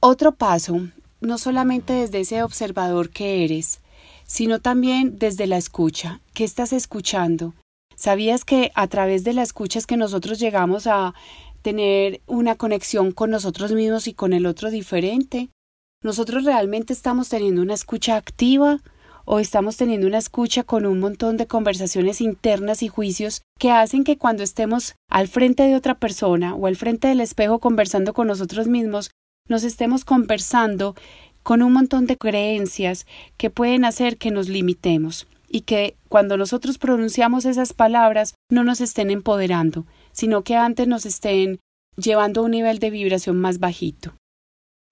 Otro 0.00 0.32
paso, 0.32 0.80
no 1.20 1.38
solamente 1.38 1.92
desde 1.92 2.20
ese 2.20 2.42
observador 2.42 3.10
que 3.10 3.44
eres, 3.44 3.80
sino 4.26 4.60
también 4.60 5.18
desde 5.18 5.46
la 5.46 5.56
escucha. 5.56 6.20
¿Qué 6.34 6.44
estás 6.44 6.72
escuchando? 6.72 7.54
¿Sabías 7.96 8.44
que 8.44 8.70
a 8.74 8.86
través 8.86 9.24
de 9.24 9.32
la 9.32 9.42
escucha 9.42 9.78
es 9.78 9.86
que 9.86 9.96
nosotros 9.96 10.38
llegamos 10.38 10.86
a 10.86 11.14
tener 11.62 12.20
una 12.26 12.54
conexión 12.54 13.10
con 13.10 13.30
nosotros 13.30 13.72
mismos 13.72 14.06
y 14.06 14.14
con 14.14 14.32
el 14.32 14.46
otro 14.46 14.70
diferente? 14.70 15.48
¿Nosotros 16.04 16.44
realmente 16.44 16.92
estamos 16.92 17.28
teniendo 17.28 17.60
una 17.60 17.74
escucha 17.74 18.16
activa? 18.16 18.78
O 19.30 19.40
estamos 19.40 19.76
teniendo 19.76 20.06
una 20.06 20.16
escucha 20.16 20.64
con 20.64 20.86
un 20.86 21.00
montón 21.00 21.36
de 21.36 21.46
conversaciones 21.46 22.22
internas 22.22 22.82
y 22.82 22.88
juicios 22.88 23.42
que 23.58 23.70
hacen 23.70 24.02
que 24.02 24.16
cuando 24.16 24.42
estemos 24.42 24.94
al 25.10 25.28
frente 25.28 25.64
de 25.64 25.76
otra 25.76 25.98
persona 25.98 26.54
o 26.54 26.66
al 26.66 26.76
frente 26.76 27.08
del 27.08 27.20
espejo 27.20 27.58
conversando 27.58 28.14
con 28.14 28.26
nosotros 28.26 28.68
mismos, 28.68 29.10
nos 29.46 29.64
estemos 29.64 30.06
conversando 30.06 30.94
con 31.42 31.62
un 31.62 31.74
montón 31.74 32.06
de 32.06 32.16
creencias 32.16 33.06
que 33.36 33.50
pueden 33.50 33.84
hacer 33.84 34.16
que 34.16 34.30
nos 34.30 34.48
limitemos 34.48 35.26
y 35.46 35.60
que 35.60 35.94
cuando 36.08 36.38
nosotros 36.38 36.78
pronunciamos 36.78 37.44
esas 37.44 37.74
palabras 37.74 38.34
no 38.50 38.64
nos 38.64 38.80
estén 38.80 39.10
empoderando, 39.10 39.84
sino 40.10 40.42
que 40.42 40.56
antes 40.56 40.88
nos 40.88 41.04
estén 41.04 41.58
llevando 41.98 42.40
a 42.40 42.44
un 42.44 42.52
nivel 42.52 42.78
de 42.78 42.88
vibración 42.88 43.36
más 43.36 43.58
bajito. 43.58 44.14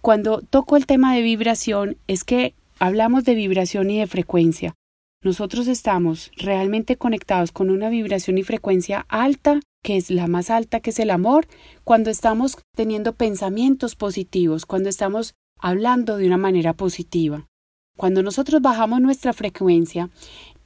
Cuando 0.03 0.43
toco 0.43 0.77
el 0.77 0.85
tema 0.85 1.15
de 1.15 1.23
vibración 1.23 1.97
es 2.07 2.23
que 2.23 2.55
Hablamos 2.79 3.25
de 3.25 3.35
vibración 3.35 3.91
y 3.91 4.01
de 4.01 4.07
frecuencia. 4.07 4.75
Nosotros 5.23 5.67
estamos 5.67 6.31
realmente 6.37 6.97
conectados 6.97 7.51
con 7.51 7.71
una 7.71 7.89
vibración 7.89 8.37
y 8.37 8.43
frecuencia 8.43 9.07
alta, 9.09 9.61
que 9.83 9.97
es 9.97 10.11
la 10.11 10.27
más 10.27 10.51
alta, 10.51 10.81
que 10.81 10.91
es 10.91 10.99
el 10.99 11.09
amor, 11.09 11.47
cuando 11.85 12.11
estamos 12.11 12.59
teniendo 12.77 13.15
pensamientos 13.15 13.97
positivos, 13.97 14.67
cuando 14.67 14.91
estamos 14.91 15.35
hablando 15.59 16.19
de 16.19 16.27
una 16.27 16.37
manera 16.37 16.75
positiva. 16.75 17.47
Cuando 17.97 18.23
nosotros 18.23 18.61
bajamos 18.61 19.01
nuestra 19.01 19.33
frecuencia, 19.33 20.11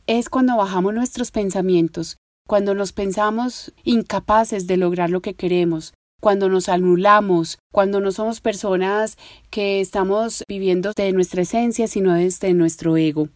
es 0.09 0.29
cuando 0.29 0.57
bajamos 0.57 0.93
nuestros 0.93 1.31
pensamientos, 1.31 2.17
cuando 2.49 2.75
nos 2.75 2.93
pensamos 2.93 3.73
incapaces 3.85 4.67
de 4.67 4.77
lograr 4.77 5.11
lo 5.11 5.21
que 5.21 5.35
queremos, 5.35 5.95
cuando 6.21 6.49
nos 6.49 6.69
anulamos, 6.69 7.59
cuando 7.73 8.01
no 8.01 8.13
somos 8.13 8.41
personas 8.41 9.19
que 9.51 9.81
estamos 9.81 10.45
viviendo 10.49 10.93
de 10.95 11.13
nuestra 11.13 11.43
esencia, 11.43 11.89
sino 11.89 12.15
desde 12.15 12.55
nuestro 12.55 12.97
ego. 12.97 13.29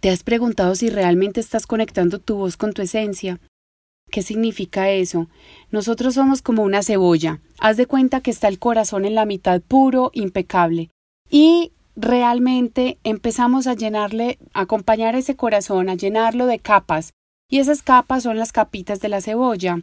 ¿Te 0.00 0.10
has 0.10 0.24
preguntado 0.24 0.74
si 0.74 0.90
realmente 0.90 1.40
estás 1.40 1.66
conectando 1.66 2.18
tu 2.18 2.36
voz 2.36 2.56
con 2.56 2.72
tu 2.72 2.82
esencia? 2.82 3.40
¿Qué 4.10 4.22
significa 4.22 4.90
eso? 4.90 5.28
Nosotros 5.70 6.14
somos 6.14 6.42
como 6.42 6.64
una 6.64 6.82
cebolla. 6.82 7.40
Haz 7.58 7.76
de 7.76 7.86
cuenta 7.86 8.20
que 8.20 8.30
está 8.30 8.48
el 8.48 8.58
corazón 8.58 9.04
en 9.04 9.14
la 9.14 9.24
mitad 9.24 9.62
puro, 9.62 10.10
impecable. 10.12 10.90
Y 11.30 11.72
realmente 11.96 12.98
empezamos 13.04 13.66
a 13.66 13.74
llenarle, 13.74 14.38
a 14.52 14.62
acompañar 14.62 15.14
ese 15.14 15.36
corazón, 15.36 15.88
a 15.88 15.94
llenarlo 15.94 16.46
de 16.46 16.58
capas. 16.58 17.12
Y 17.48 17.60
esas 17.60 17.82
capas 17.82 18.24
son 18.24 18.38
las 18.38 18.52
capitas 18.52 19.00
de 19.00 19.08
la 19.08 19.20
cebolla. 19.20 19.82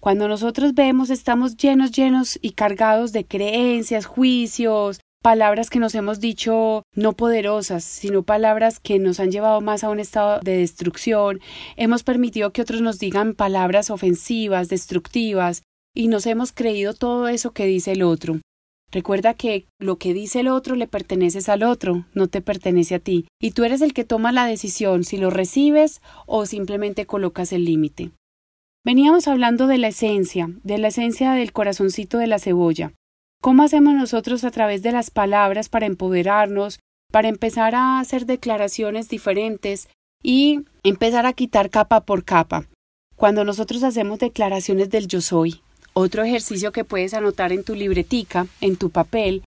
Cuando 0.00 0.28
nosotros 0.28 0.72
vemos 0.72 1.10
estamos 1.10 1.58
llenos, 1.58 1.92
llenos 1.92 2.38
y 2.40 2.52
cargados 2.52 3.12
de 3.12 3.26
creencias, 3.26 4.06
juicios, 4.06 4.98
palabras 5.22 5.68
que 5.68 5.78
nos 5.78 5.94
hemos 5.94 6.20
dicho 6.20 6.84
no 6.94 7.12
poderosas, 7.12 7.84
sino 7.84 8.22
palabras 8.22 8.80
que 8.80 8.98
nos 8.98 9.20
han 9.20 9.30
llevado 9.30 9.60
más 9.60 9.84
a 9.84 9.90
un 9.90 10.00
estado 10.00 10.40
de 10.40 10.56
destrucción. 10.56 11.40
Hemos 11.76 12.02
permitido 12.02 12.50
que 12.50 12.62
otros 12.62 12.80
nos 12.80 12.98
digan 12.98 13.34
palabras 13.34 13.90
ofensivas, 13.90 14.70
destructivas, 14.70 15.64
y 15.94 16.08
nos 16.08 16.24
hemos 16.24 16.52
creído 16.52 16.94
todo 16.94 17.28
eso 17.28 17.52
que 17.52 17.66
dice 17.66 17.92
el 17.92 18.02
otro. 18.02 18.40
Recuerda 18.90 19.34
que 19.34 19.66
lo 19.78 19.98
que 19.98 20.14
dice 20.14 20.40
el 20.40 20.48
otro 20.48 20.76
le 20.76 20.88
perteneces 20.88 21.50
al 21.50 21.62
otro, 21.62 22.06
no 22.14 22.26
te 22.26 22.40
pertenece 22.40 22.94
a 22.94 23.00
ti, 23.00 23.26
y 23.38 23.50
tú 23.50 23.64
eres 23.64 23.82
el 23.82 23.92
que 23.92 24.04
toma 24.04 24.32
la 24.32 24.46
decisión 24.46 25.04
si 25.04 25.18
lo 25.18 25.28
recibes 25.28 26.00
o 26.26 26.46
simplemente 26.46 27.04
colocas 27.04 27.52
el 27.52 27.66
límite. 27.66 28.12
Veníamos 28.82 29.28
hablando 29.28 29.66
de 29.66 29.76
la 29.76 29.88
esencia, 29.88 30.48
de 30.62 30.78
la 30.78 30.88
esencia 30.88 31.32
del 31.32 31.52
corazoncito 31.52 32.16
de 32.16 32.26
la 32.26 32.38
cebolla. 32.38 32.94
¿Cómo 33.42 33.62
hacemos 33.62 33.92
nosotros 33.94 34.42
a 34.42 34.50
través 34.50 34.82
de 34.82 34.90
las 34.90 35.10
palabras 35.10 35.68
para 35.68 35.84
empoderarnos, 35.84 36.80
para 37.12 37.28
empezar 37.28 37.74
a 37.74 38.00
hacer 38.00 38.24
declaraciones 38.24 39.10
diferentes 39.10 39.90
y 40.22 40.60
empezar 40.82 41.26
a 41.26 41.34
quitar 41.34 41.68
capa 41.68 42.06
por 42.06 42.24
capa? 42.24 42.64
Cuando 43.16 43.44
nosotros 43.44 43.82
hacemos 43.82 44.18
declaraciones 44.18 44.88
del 44.88 45.08
yo 45.08 45.20
soy, 45.20 45.60
otro 45.92 46.22
ejercicio 46.22 46.72
que 46.72 46.84
puedes 46.84 47.12
anotar 47.12 47.52
en 47.52 47.64
tu 47.64 47.74
libretica, 47.74 48.46
en 48.62 48.76
tu 48.76 48.88
papel, 48.88 49.44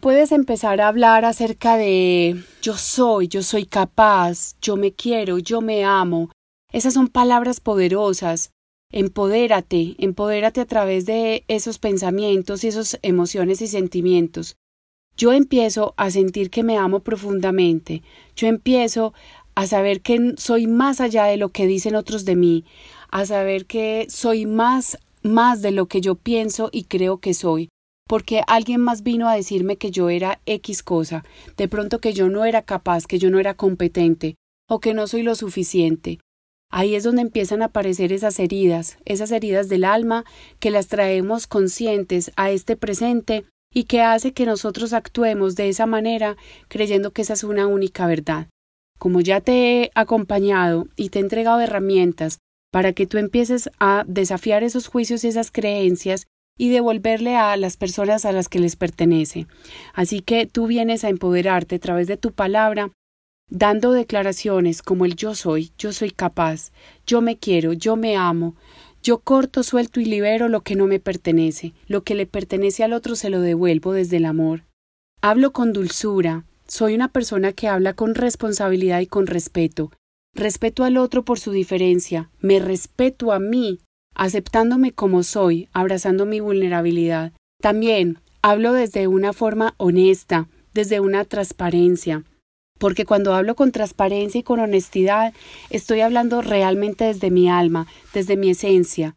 puedes 0.00 0.32
empezar 0.32 0.80
a 0.80 0.88
hablar 0.88 1.24
acerca 1.24 1.76
de 1.76 2.42
yo 2.62 2.76
soy, 2.76 3.28
yo 3.28 3.44
soy 3.44 3.64
capaz, 3.64 4.56
yo 4.60 4.76
me 4.76 4.90
quiero, 4.90 5.38
yo 5.38 5.60
me 5.60 5.84
amo. 5.84 6.30
Esas 6.72 6.94
son 6.94 7.06
palabras 7.06 7.60
poderosas 7.60 8.50
Empodérate, 8.98 9.94
empodérate 9.98 10.62
a 10.62 10.64
través 10.64 11.04
de 11.04 11.44
esos 11.48 11.78
pensamientos 11.78 12.64
y 12.64 12.68
esas 12.68 12.98
emociones 13.02 13.60
y 13.60 13.66
sentimientos. 13.66 14.56
Yo 15.18 15.34
empiezo 15.34 15.92
a 15.98 16.10
sentir 16.10 16.48
que 16.48 16.62
me 16.62 16.78
amo 16.78 17.00
profundamente. 17.00 18.02
Yo 18.36 18.46
empiezo 18.46 19.12
a 19.54 19.66
saber 19.66 20.00
que 20.00 20.32
soy 20.38 20.66
más 20.66 21.02
allá 21.02 21.26
de 21.26 21.36
lo 21.36 21.50
que 21.50 21.66
dicen 21.66 21.94
otros 21.94 22.24
de 22.24 22.36
mí, 22.36 22.64
a 23.10 23.26
saber 23.26 23.66
que 23.66 24.06
soy 24.08 24.46
más 24.46 24.96
más 25.20 25.60
de 25.60 25.72
lo 25.72 25.88
que 25.88 26.00
yo 26.00 26.14
pienso 26.14 26.70
y 26.72 26.84
creo 26.84 27.18
que 27.18 27.34
soy, 27.34 27.68
porque 28.08 28.40
alguien 28.46 28.80
más 28.80 29.02
vino 29.02 29.28
a 29.28 29.36
decirme 29.36 29.76
que 29.76 29.90
yo 29.90 30.08
era 30.08 30.40
X 30.46 30.82
cosa, 30.82 31.22
de 31.58 31.68
pronto 31.68 32.00
que 32.00 32.14
yo 32.14 32.30
no 32.30 32.46
era 32.46 32.62
capaz, 32.62 33.06
que 33.06 33.18
yo 33.18 33.28
no 33.28 33.38
era 33.40 33.52
competente, 33.52 34.36
o 34.70 34.80
que 34.80 34.94
no 34.94 35.06
soy 35.06 35.22
lo 35.22 35.34
suficiente. 35.34 36.18
Ahí 36.70 36.94
es 36.94 37.04
donde 37.04 37.22
empiezan 37.22 37.62
a 37.62 37.66
aparecer 37.66 38.12
esas 38.12 38.38
heridas, 38.38 38.98
esas 39.04 39.30
heridas 39.30 39.68
del 39.68 39.84
alma 39.84 40.24
que 40.58 40.70
las 40.70 40.88
traemos 40.88 41.46
conscientes 41.46 42.32
a 42.36 42.50
este 42.50 42.76
presente 42.76 43.44
y 43.72 43.84
que 43.84 44.02
hace 44.02 44.32
que 44.32 44.46
nosotros 44.46 44.92
actuemos 44.92 45.54
de 45.54 45.68
esa 45.68 45.86
manera 45.86 46.36
creyendo 46.68 47.12
que 47.12 47.22
esa 47.22 47.34
es 47.34 47.44
una 47.44 47.66
única 47.66 48.06
verdad. 48.06 48.48
Como 48.98 49.20
ya 49.20 49.40
te 49.40 49.52
he 49.82 49.90
acompañado 49.94 50.88
y 50.96 51.10
te 51.10 51.18
he 51.18 51.22
entregado 51.22 51.60
herramientas 51.60 52.38
para 52.72 52.92
que 52.92 53.06
tú 53.06 53.18
empieces 53.18 53.70
a 53.78 54.04
desafiar 54.06 54.62
esos 54.62 54.88
juicios 54.88 55.24
y 55.24 55.28
esas 55.28 55.50
creencias 55.50 56.26
y 56.58 56.70
devolverle 56.70 57.36
a 57.36 57.56
las 57.56 57.76
personas 57.76 58.24
a 58.24 58.32
las 58.32 58.48
que 58.48 58.58
les 58.58 58.76
pertenece. 58.76 59.46
Así 59.92 60.20
que 60.20 60.46
tú 60.46 60.66
vienes 60.66 61.04
a 61.04 61.10
empoderarte 61.10 61.76
a 61.76 61.78
través 61.78 62.06
de 62.06 62.16
tu 62.16 62.32
palabra, 62.32 62.90
dando 63.48 63.92
declaraciones 63.92 64.82
como 64.82 65.04
el 65.04 65.16
yo 65.16 65.34
soy, 65.34 65.72
yo 65.78 65.92
soy 65.92 66.10
capaz, 66.10 66.72
yo 67.06 67.20
me 67.20 67.36
quiero, 67.36 67.72
yo 67.72 67.96
me 67.96 68.16
amo, 68.16 68.54
yo 69.02 69.18
corto, 69.18 69.62
suelto 69.62 70.00
y 70.00 70.04
libero 70.04 70.48
lo 70.48 70.62
que 70.62 70.74
no 70.74 70.86
me 70.86 70.98
pertenece, 70.98 71.72
lo 71.86 72.02
que 72.02 72.14
le 72.14 72.26
pertenece 72.26 72.82
al 72.82 72.92
otro 72.92 73.14
se 73.14 73.30
lo 73.30 73.40
devuelvo 73.40 73.92
desde 73.92 74.16
el 74.16 74.24
amor. 74.24 74.64
Hablo 75.22 75.52
con 75.52 75.72
dulzura, 75.72 76.44
soy 76.66 76.94
una 76.94 77.08
persona 77.08 77.52
que 77.52 77.68
habla 77.68 77.94
con 77.94 78.14
responsabilidad 78.14 79.00
y 79.00 79.06
con 79.06 79.26
respeto. 79.26 79.92
Respeto 80.34 80.84
al 80.84 80.96
otro 80.96 81.24
por 81.24 81.38
su 81.38 81.52
diferencia, 81.52 82.30
me 82.40 82.58
respeto 82.58 83.32
a 83.32 83.38
mí 83.38 83.78
aceptándome 84.14 84.92
como 84.92 85.22
soy, 85.22 85.68
abrazando 85.72 86.26
mi 86.26 86.40
vulnerabilidad. 86.40 87.32
También 87.60 88.18
hablo 88.42 88.72
desde 88.72 89.06
una 89.06 89.32
forma 89.32 89.74
honesta, 89.76 90.48
desde 90.74 91.00
una 91.00 91.24
transparencia, 91.24 92.24
porque 92.78 93.04
cuando 93.04 93.34
hablo 93.34 93.54
con 93.54 93.72
transparencia 93.72 94.40
y 94.40 94.42
con 94.42 94.60
honestidad, 94.60 95.32
estoy 95.70 96.00
hablando 96.00 96.42
realmente 96.42 97.04
desde 97.04 97.30
mi 97.30 97.48
alma, 97.48 97.86
desde 98.12 98.36
mi 98.36 98.50
esencia. 98.50 99.16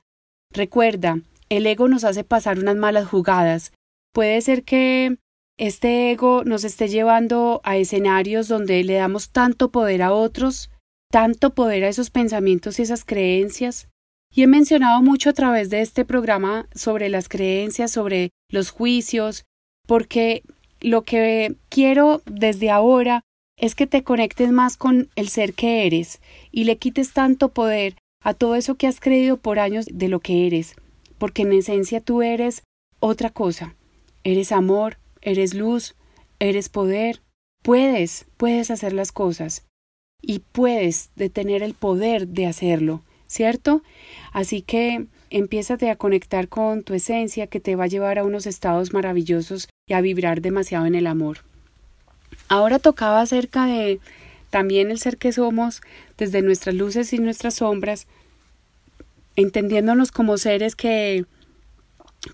Recuerda, 0.51 1.22
el 1.50 1.66
ego 1.68 1.88
nos 1.88 2.04
hace 2.04 2.24
pasar 2.24 2.60
unas 2.60 2.75
malas 2.75 3.08
jugadas. 3.08 3.72
Puede 4.13 4.42
ser 4.42 4.63
que 4.63 5.18
este 5.58 6.12
ego 6.12 6.44
nos 6.46 6.63
esté 6.63 6.88
llevando 6.88 7.62
a 7.63 7.78
escenarios 7.78 8.48
donde 8.48 8.84
le 8.84 8.94
damos 8.94 9.30
tanto 9.30 9.72
poder 9.72 10.01
a 10.01 10.13
otros, 10.13 10.72
tanto 11.12 11.54
poder 11.54 11.84
a 11.84 11.89
esos 11.89 12.10
pensamientos 12.10 12.80
y 12.80 12.84
esas 12.84 13.04
creencias, 13.04 13.89
y 14.34 14.44
he 14.44 14.48
mencionado 14.48 15.01
mucho 15.01 15.32
a 15.32 15.34
través 15.34 15.70
de 15.70 15.82
este 15.82 16.06
programa 16.06 16.68
sobre 16.74 17.10
las 17.10 17.28
creencias, 17.30 17.92
sobre 17.92 18.30
los 18.50 18.70
juicios, 18.70 19.46
porque 19.88 20.44
lo 20.82 21.04
que 21.04 21.56
quiero 21.70 22.22
desde 22.25 22.70
ahora 22.70 23.24
es 23.60 23.75
que 23.75 23.88
te 23.88 24.04
conectes 24.04 24.51
más 24.51 24.78
con 24.78 25.10
el 25.16 25.30
ser 25.30 25.54
que 25.54 25.86
eres 25.86 26.20
y 26.51 26.63
le 26.63 26.78
quites 26.78 27.13
tanto 27.13 27.50
poder 27.50 27.96
a 28.24 28.34
todo 28.34 28.56
eso 28.56 28.75
que 28.75 28.88
has 28.88 29.00
creído 29.00 29.38
por 29.38 29.60
años 29.60 29.86
de 29.92 30.08
lo 30.08 30.20
que 30.20 30.48
eres, 30.48 30.75
porque 31.18 31.44
en 31.44 31.54
esencia 31.54 32.01
tú 32.01 32.22
eres 32.22 32.63
otra 33.00 33.30
cosa. 33.30 33.75
Eres 34.24 34.51
amor, 34.51 34.98
eres 35.22 35.54
luz, 35.54 35.96
eres 36.39 36.70
poder. 36.70 37.22
Puedes, 37.63 38.25
puedes 38.38 38.72
hacer 38.72 38.94
las 38.94 39.12
cosas 39.12 39.66
y 40.22 40.39
puedes 40.39 41.12
detener 41.16 41.62
el 41.62 41.74
poder 41.74 42.28
de 42.28 42.48
hacerlo. 42.48 43.04
¿cierto? 43.30 43.84
Así 44.34 44.62
que 44.62 45.06
empiézate 45.30 45.89
a 45.89 45.96
conectar 45.96 46.50
con 46.50 46.84
tu 46.84 46.94
esencia 46.96 47.48
que 47.48 47.60
te 47.60 47.75
va 47.75 47.86
a 47.86 47.88
llevar 47.88 48.20
a 48.20 48.25
unos 48.25 48.48
estados 48.48 48.92
maravillosos 48.92 49.70
y 49.88 49.94
a 49.94 50.01
vibrar 50.01 50.42
demasiado 50.42 50.86
en 50.88 50.96
el 50.96 51.08
amor. 51.08 51.49
Ahora 52.50 52.79
tocaba 52.79 53.22
acerca 53.22 53.65
de 53.65 54.00
también 54.50 54.91
el 54.91 55.00
ser 55.00 55.18
que 55.18 55.32
somos 55.32 55.82
desde 56.18 56.41
nuestras 56.41 56.75
luces 56.75 57.13
y 57.13 57.20
nuestras 57.20 57.56
sombras, 57.56 58.08
entendiéndonos 59.36 60.12
como 60.12 60.38
seres 60.38 60.75
que 60.75 61.25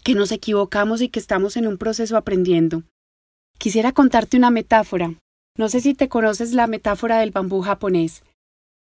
que 0.03 0.15
nos 0.15 0.31
equivocamos 0.31 1.01
y 1.01 1.09
que 1.09 1.19
estamos 1.19 1.57
en 1.57 1.67
un 1.67 1.77
proceso 1.77 2.17
aprendiendo. 2.17 2.83
Quisiera 3.57 3.91
contarte 3.91 4.37
una 4.37 4.49
metáfora. 4.49 5.13
No 5.57 5.69
sé 5.69 5.79
si 5.79 5.93
te 5.93 6.09
conoces 6.09 6.53
la 6.53 6.67
metáfora 6.67 7.19
del 7.19 7.31
bambú 7.31 7.61
japonés. 7.61 8.23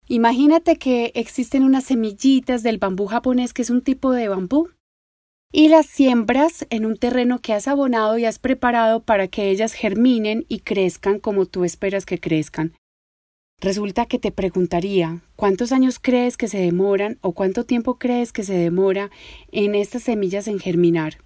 Imagínate 0.09 0.77
que 0.77 1.13
existen 1.15 1.65
unas 1.65 1.85
semillitas 1.85 2.63
del 2.63 2.79
bambú 2.79 3.07
japonés, 3.07 3.53
que 3.53 3.63
es 3.63 3.71
un 3.71 3.83
tipo 3.83 4.13
de 4.13 4.29
bambú, 4.29 4.71
y 5.59 5.69
las 5.69 5.87
siembras 5.87 6.67
en 6.69 6.85
un 6.85 6.99
terreno 6.99 7.39
que 7.39 7.55
has 7.55 7.67
abonado 7.67 8.19
y 8.19 8.27
has 8.27 8.39
preparado 8.39 9.01
para 9.01 9.27
que 9.27 9.49
ellas 9.49 9.73
germinen 9.73 10.45
y 10.51 10.59
crezcan 10.59 11.19
como 11.19 11.47
tú 11.47 11.65
esperas 11.65 12.05
que 12.05 12.21
crezcan. 12.21 12.75
Resulta 13.59 14.05
que 14.05 14.19
te 14.19 14.33
preguntaría 14.33 15.23
¿cuántos 15.35 15.73
años 15.73 15.99
crees 15.99 16.37
que 16.37 16.47
se 16.47 16.59
demoran 16.59 17.17
o 17.23 17.33
cuánto 17.33 17.65
tiempo 17.65 17.99
crees 17.99 18.35
que 18.35 18.43
se 18.43 18.53
demora 18.53 19.11
en 19.51 19.75
estas 19.75 20.03
semillas 20.03 20.47
en 20.47 20.59
germinar? 20.59 21.23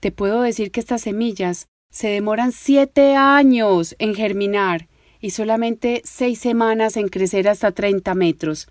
Te 0.00 0.10
puedo 0.10 0.40
decir 0.40 0.70
que 0.70 0.80
estas 0.80 1.02
semillas 1.02 1.66
se 1.90 2.08
demoran 2.08 2.50
siete 2.50 3.14
años 3.14 3.94
en 3.98 4.14
germinar 4.14 4.88
y 5.20 5.30
solamente 5.30 6.00
seis 6.04 6.38
semanas 6.38 6.96
en 6.96 7.08
crecer 7.08 7.46
hasta 7.48 7.72
30 7.72 8.14
metros. 8.14 8.68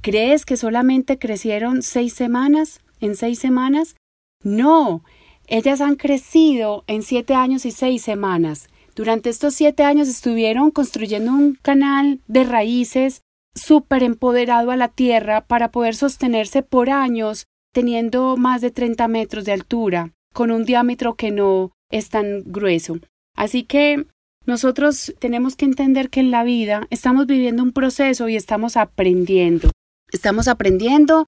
¿Crees 0.00 0.46
que 0.46 0.56
solamente 0.56 1.18
crecieron 1.18 1.82
seis 1.82 2.14
semanas? 2.14 2.80
¿En 2.98 3.14
seis 3.14 3.38
semanas? 3.38 3.94
No, 4.46 5.02
ellas 5.48 5.80
han 5.80 5.96
crecido 5.96 6.84
en 6.86 7.02
siete 7.02 7.34
años 7.34 7.66
y 7.66 7.72
seis 7.72 8.02
semanas. 8.02 8.68
Durante 8.94 9.28
estos 9.28 9.56
siete 9.56 9.82
años 9.82 10.06
estuvieron 10.06 10.70
construyendo 10.70 11.32
un 11.32 11.58
canal 11.60 12.20
de 12.28 12.44
raíces 12.44 13.22
súper 13.56 14.04
empoderado 14.04 14.70
a 14.70 14.76
la 14.76 14.86
tierra 14.86 15.40
para 15.40 15.72
poder 15.72 15.96
sostenerse 15.96 16.62
por 16.62 16.90
años, 16.90 17.46
teniendo 17.72 18.36
más 18.36 18.60
de 18.60 18.70
30 18.70 19.08
metros 19.08 19.44
de 19.46 19.52
altura, 19.52 20.12
con 20.32 20.52
un 20.52 20.64
diámetro 20.64 21.16
que 21.16 21.32
no 21.32 21.72
es 21.90 22.08
tan 22.08 22.44
grueso. 22.44 23.00
Así 23.34 23.64
que 23.64 24.06
nosotros 24.44 25.12
tenemos 25.18 25.56
que 25.56 25.64
entender 25.64 26.08
que 26.08 26.20
en 26.20 26.30
la 26.30 26.44
vida 26.44 26.86
estamos 26.90 27.26
viviendo 27.26 27.64
un 27.64 27.72
proceso 27.72 28.28
y 28.28 28.36
estamos 28.36 28.76
aprendiendo. 28.76 29.72
Estamos 30.12 30.46
aprendiendo 30.46 31.26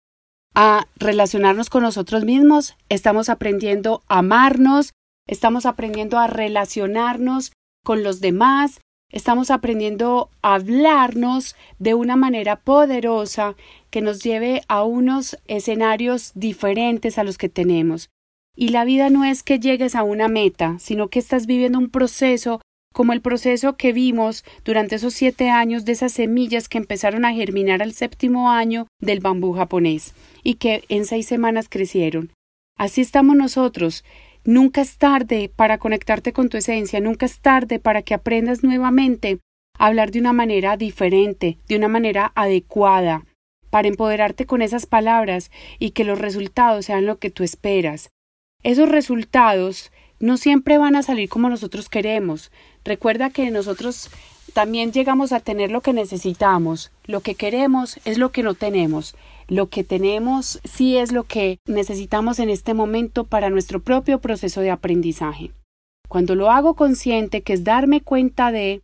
a 0.61 0.89
relacionarnos 0.97 1.71
con 1.71 1.85
nosotros 1.85 2.25
mismos, 2.25 2.75
estamos 2.89 3.29
aprendiendo 3.29 4.03
a 4.09 4.19
amarnos, 4.19 4.93
estamos 5.29 5.67
aprendiendo 5.67 6.19
a 6.19 6.27
relacionarnos 6.27 7.53
con 7.85 8.03
los 8.03 8.21
demás, 8.21 8.81
estamos 9.09 9.53
aprendiendo 9.53 10.31
a 10.43 10.55
hablarnos 10.55 11.55
de 11.79 11.95
una 11.95 12.17
manera 12.17 12.57
poderosa 12.57 13.55
que 13.91 14.01
nos 14.01 14.21
lleve 14.25 14.63
a 14.67 14.83
unos 14.83 15.39
escenarios 15.47 16.33
diferentes 16.35 17.19
a 17.19 17.23
los 17.23 17.39
que 17.39 17.49
tenemos. 17.49 18.11
Y 18.57 18.71
la 18.71 18.85
vida 18.85 19.11
no 19.11 19.25
es 19.25 19.45
que 19.45 19.61
llegues 19.61 19.95
a 19.95 20.03
una 20.03 20.27
meta, 20.27 20.77
sino 20.81 21.07
que 21.07 21.21
estás 21.21 21.47
viviendo 21.47 21.79
un 21.79 21.89
proceso 21.89 22.61
como 22.99 23.13
el 23.13 23.21
proceso 23.21 23.77
que 23.77 23.93
vimos 23.93 24.45
durante 24.65 24.97
esos 24.97 25.15
siete 25.15 25.51
años 25.51 25.85
de 25.85 25.93
esas 25.93 26.11
semillas 26.11 26.69
que 26.69 26.79
empezaron 26.79 27.25
a 27.25 27.33
germinar 27.33 27.81
al 27.81 27.93
séptimo 27.93 28.51
año 28.51 28.89
del 29.01 29.21
bambú 29.21 29.53
japonés 29.53 30.17
y 30.43 30.55
que 30.55 30.83
en 30.89 31.05
seis 31.05 31.29
semanas 31.29 31.69
crecieron. 31.69 32.33
Así 32.77 33.01
estamos 33.01 33.37
nosotros. 33.37 34.05
Nunca 34.43 34.81
es 34.81 34.99
tarde 34.99 35.49
para 35.55 35.79
conectarte 35.79 36.33
con 36.33 36.49
tu 36.49 36.57
esencia, 36.57 36.99
nunca 36.99 37.27
es 37.27 37.39
tarde 37.39 37.79
para 37.79 38.03
que 38.03 38.15
aprendas 38.15 38.65
nuevamente 38.65 39.39
a 39.79 39.87
hablar 39.87 40.11
de 40.11 40.19
una 40.19 40.33
manera 40.33 40.77
diferente, 40.77 41.57
de 41.69 41.77
una 41.77 41.87
manera 41.87 42.33
adecuada, 42.35 43.25
para 43.71 43.87
empoderarte 43.87 44.45
con 44.45 44.61
esas 44.61 44.87
palabras 44.87 45.53
y 45.79 45.91
que 45.91 46.03
los 46.03 46.19
resultados 46.19 46.87
sean 46.87 47.07
lo 47.07 47.21
que 47.21 47.31
tú 47.31 47.45
esperas. 47.45 48.11
Esos 48.65 48.89
resultados 48.89 49.93
no 50.21 50.37
siempre 50.37 50.79
van 50.79 50.97
a 50.97 51.03
salir 51.03 51.29
como 51.29 51.49
nosotros 51.49 51.89
queremos. 51.89 52.51
Recuerda 52.85 53.31
que 53.31 53.51
nosotros 53.51 54.11
también 54.53 54.93
llegamos 54.93 55.33
a 55.33 55.41
tener 55.41 55.71
lo 55.71 55.81
que 55.81 55.93
necesitamos. 55.93 56.91
Lo 57.05 57.21
que 57.21 57.35
queremos 57.35 58.01
es 58.05 58.19
lo 58.19 58.33
que 58.33 58.43
no 58.43 58.55
tenemos. 58.55 59.15
Lo 59.47 59.69
que 59.69 59.85
tenemos 59.85 60.61
sí 60.65 60.97
es 60.97 61.13
lo 61.13 61.25
que 61.25 61.59
necesitamos 61.67 62.39
en 62.39 62.51
este 62.51 62.75
momento 62.75 63.25
para 63.25 63.51
nuestro 63.51 63.81
propio 63.81 64.21
proceso 64.21 64.61
de 64.61 64.71
aprendizaje. 64.71 65.53
Cuando 66.09 66.35
lo 66.35 66.51
hago 66.51 66.75
consciente, 66.75 67.43
que 67.43 67.53
es 67.53 67.65
darme 67.65 68.01
cuenta 68.01 68.51
de, 68.51 68.83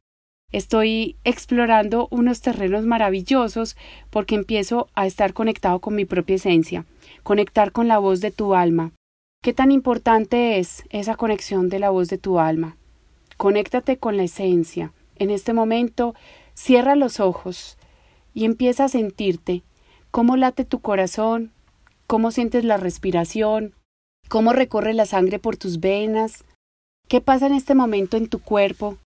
estoy 0.52 1.16
explorando 1.24 2.06
unos 2.10 2.40
terrenos 2.40 2.84
maravillosos 2.84 3.76
porque 4.10 4.34
empiezo 4.34 4.88
a 4.94 5.06
estar 5.06 5.32
conectado 5.32 5.80
con 5.80 5.94
mi 5.94 6.04
propia 6.04 6.36
esencia, 6.36 6.84
conectar 7.22 7.72
con 7.72 7.88
la 7.88 7.98
voz 7.98 8.20
de 8.20 8.30
tu 8.30 8.54
alma, 8.54 8.92
¿Qué 9.44 9.52
tan 9.52 9.72
importante 9.72 10.58
es 10.58 10.84
esa 10.88 11.16
conexión 11.16 11.68
de 11.68 11.78
la 11.78 11.90
voz 11.90 12.08
de 12.08 12.16
tu 12.16 12.38
alma? 12.38 12.78
Conéctate 13.36 13.98
con 13.98 14.16
la 14.16 14.22
esencia. 14.22 14.94
En 15.16 15.28
este 15.28 15.52
momento, 15.52 16.14
cierra 16.54 16.96
los 16.96 17.20
ojos 17.20 17.76
y 18.32 18.46
empieza 18.46 18.84
a 18.84 18.88
sentirte 18.88 19.62
cómo 20.10 20.38
late 20.38 20.64
tu 20.64 20.80
corazón, 20.80 21.52
cómo 22.06 22.30
sientes 22.30 22.64
la 22.64 22.78
respiración, 22.78 23.74
cómo 24.30 24.54
recorre 24.54 24.94
la 24.94 25.04
sangre 25.04 25.38
por 25.38 25.58
tus 25.58 25.78
venas, 25.78 26.46
qué 27.06 27.20
pasa 27.20 27.46
en 27.46 27.52
este 27.52 27.74
momento 27.74 28.16
en 28.16 28.28
tu 28.28 28.40
cuerpo, 28.40 28.96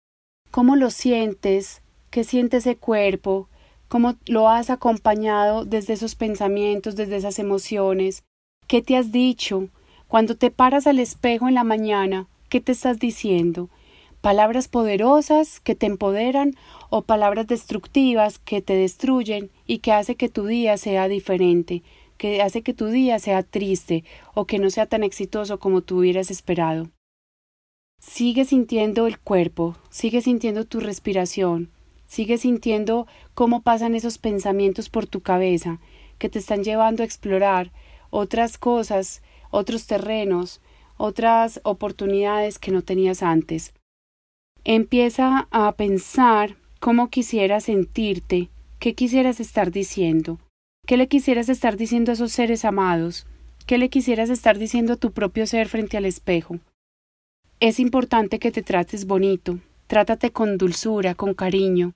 cómo 0.53 0.77
lo 0.77 0.91
sientes, 0.91 1.83
qué 2.11 2.23
siente 2.23 2.59
ese 2.59 2.77
cuerpo, 2.77 3.49
cómo 3.89 4.15
lo 4.27 4.49
has 4.49 4.71
acompañado 4.71 5.65
desde 5.65 5.95
esos 5.95 6.15
pensamientos, 6.15 6.95
desde 6.95 7.17
esas 7.17 7.41
emociones, 7.41 8.23
qué 8.69 8.83
te 8.83 8.97
has 8.97 9.11
dicho, 9.11 9.69
cuando 10.09 10.37
te 10.37 10.51
paras 10.51 10.87
al 10.87 10.99
espejo 10.99 11.49
en 11.49 11.55
la 11.55 11.65
mañana, 11.65 12.27
¿qué 12.49 12.61
te 12.61 12.73
estás 12.73 12.99
diciendo? 12.99 13.71
palabras 14.21 14.69
poderosas 14.69 15.61
que 15.61 15.75
te 15.75 15.87
empoderan 15.87 16.55
o 16.91 17.03
palabras 17.03 17.47
destructivas 17.47 18.39
que 18.39 18.61
te 18.61 18.75
destruyen 18.75 19.51
y 19.67 19.79
que 19.79 19.93
hace 19.93 20.17
que 20.17 20.29
tu 20.29 20.47
día 20.47 20.77
sea 20.77 21.09
diferente, 21.09 21.83
que 22.17 22.43
hace 22.43 22.63
que 22.63 22.75
tu 22.75 22.87
día 22.87 23.19
sea 23.19 23.43
triste 23.43 24.05
o 24.35 24.45
que 24.45 24.59
no 24.59 24.71
sea 24.71 24.87
tan 24.87 25.05
exitoso 25.05 25.59
como 25.59 25.83
tú 25.83 25.99
hubieras 25.99 26.31
esperado. 26.31 26.91
Sigue 28.01 28.45
sintiendo 28.45 29.07
el 29.07 29.19
cuerpo, 29.19 29.77
sigue 29.91 30.21
sintiendo 30.21 30.65
tu 30.65 30.81
respiración, 30.81 31.71
sigue 32.07 32.39
sintiendo 32.39 33.07
cómo 33.35 33.63
pasan 33.63 33.95
esos 33.95 34.19
pensamientos 34.19 34.89
por 34.89 35.07
tu 35.07 35.21
cabeza 35.21 35.79
que 36.19 36.29
te 36.29 36.39
están 36.39 36.65
llevando 36.65 37.03
a 37.03 37.07
explorar 37.07 37.71
otras 38.11 38.59
cosas, 38.59 39.23
otros 39.51 39.87
terrenos, 39.87 40.61
otras 40.99 41.61
oportunidades 41.63 42.59
que 42.59 42.71
no 42.71 42.83
tenías 42.83 43.23
antes. 43.23 43.73
Empieza 44.65 45.49
a 45.51 45.73
pensar 45.73 46.57
cómo 46.81 47.09
quisieras 47.09 47.65
sentirte, 47.65 48.51
qué 48.79 48.95
quisieras 48.95 49.41
estar 49.41 49.71
diciendo, 49.71 50.39
qué 50.87 50.97
le 50.97 51.09
quisieras 51.09 51.49
estar 51.49 51.77
diciendo 51.77 52.11
a 52.11 52.15
esos 52.15 52.33
seres 52.33 52.65
amados, 52.65 53.27
qué 53.67 53.79
le 53.79 53.89
quisieras 53.89 54.29
estar 54.29 54.59
diciendo 54.59 54.95
a 54.95 54.97
tu 54.97 55.13
propio 55.13 55.47
ser 55.47 55.69
frente 55.69 55.97
al 55.97 56.05
espejo. 56.05 56.59
Es 57.61 57.81
importante 57.81 58.39
que 58.39 58.51
te 58.51 58.63
trates 58.63 59.07
bonito, 59.07 59.59
trátate 59.87 60.31
con 60.31 60.59
dulzura, 60.59 61.15
con 61.15 61.35
cariño. 61.35 61.95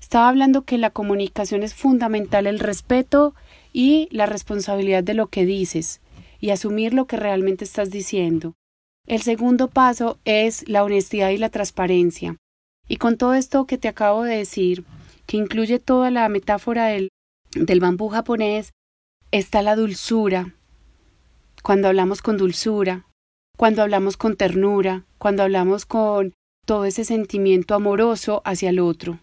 Estaba 0.00 0.28
hablando 0.28 0.62
que 0.62 0.78
la 0.78 0.90
comunicación 0.90 1.62
es 1.62 1.74
fundamental 1.74 2.46
el 2.46 2.58
respeto 2.58 3.34
y 3.72 4.08
la 4.10 4.26
responsabilidad 4.26 5.02
de 5.02 5.14
lo 5.14 5.28
que 5.28 5.46
dices 5.46 6.00
y 6.40 6.50
asumir 6.50 6.94
lo 6.94 7.06
que 7.06 7.16
realmente 7.16 7.64
estás 7.64 7.90
diciendo. 7.90 8.54
El 9.06 9.22
segundo 9.22 9.68
paso 9.68 10.18
es 10.24 10.68
la 10.68 10.82
honestidad 10.84 11.30
y 11.30 11.38
la 11.38 11.50
transparencia. 11.50 12.36
Y 12.88 12.96
con 12.96 13.16
todo 13.16 13.34
esto 13.34 13.66
que 13.66 13.78
te 13.78 13.88
acabo 13.88 14.24
de 14.24 14.36
decir, 14.36 14.84
que 15.26 15.36
incluye 15.36 15.78
toda 15.78 16.10
la 16.10 16.28
metáfora 16.28 16.86
del, 16.86 17.10
del 17.52 17.80
bambú 17.80 18.08
japonés, 18.08 18.72
está 19.30 19.62
la 19.62 19.76
dulzura. 19.76 20.54
Cuando 21.62 21.88
hablamos 21.88 22.22
con 22.22 22.36
dulzura, 22.36 23.06
cuando 23.56 23.82
hablamos 23.82 24.16
con 24.16 24.36
ternura, 24.36 25.04
cuando 25.18 25.42
hablamos 25.42 25.86
con 25.86 26.34
todo 26.64 26.84
ese 26.84 27.04
sentimiento 27.04 27.74
amoroso 27.74 28.42
hacia 28.44 28.70
el 28.70 28.80
otro. 28.80 29.20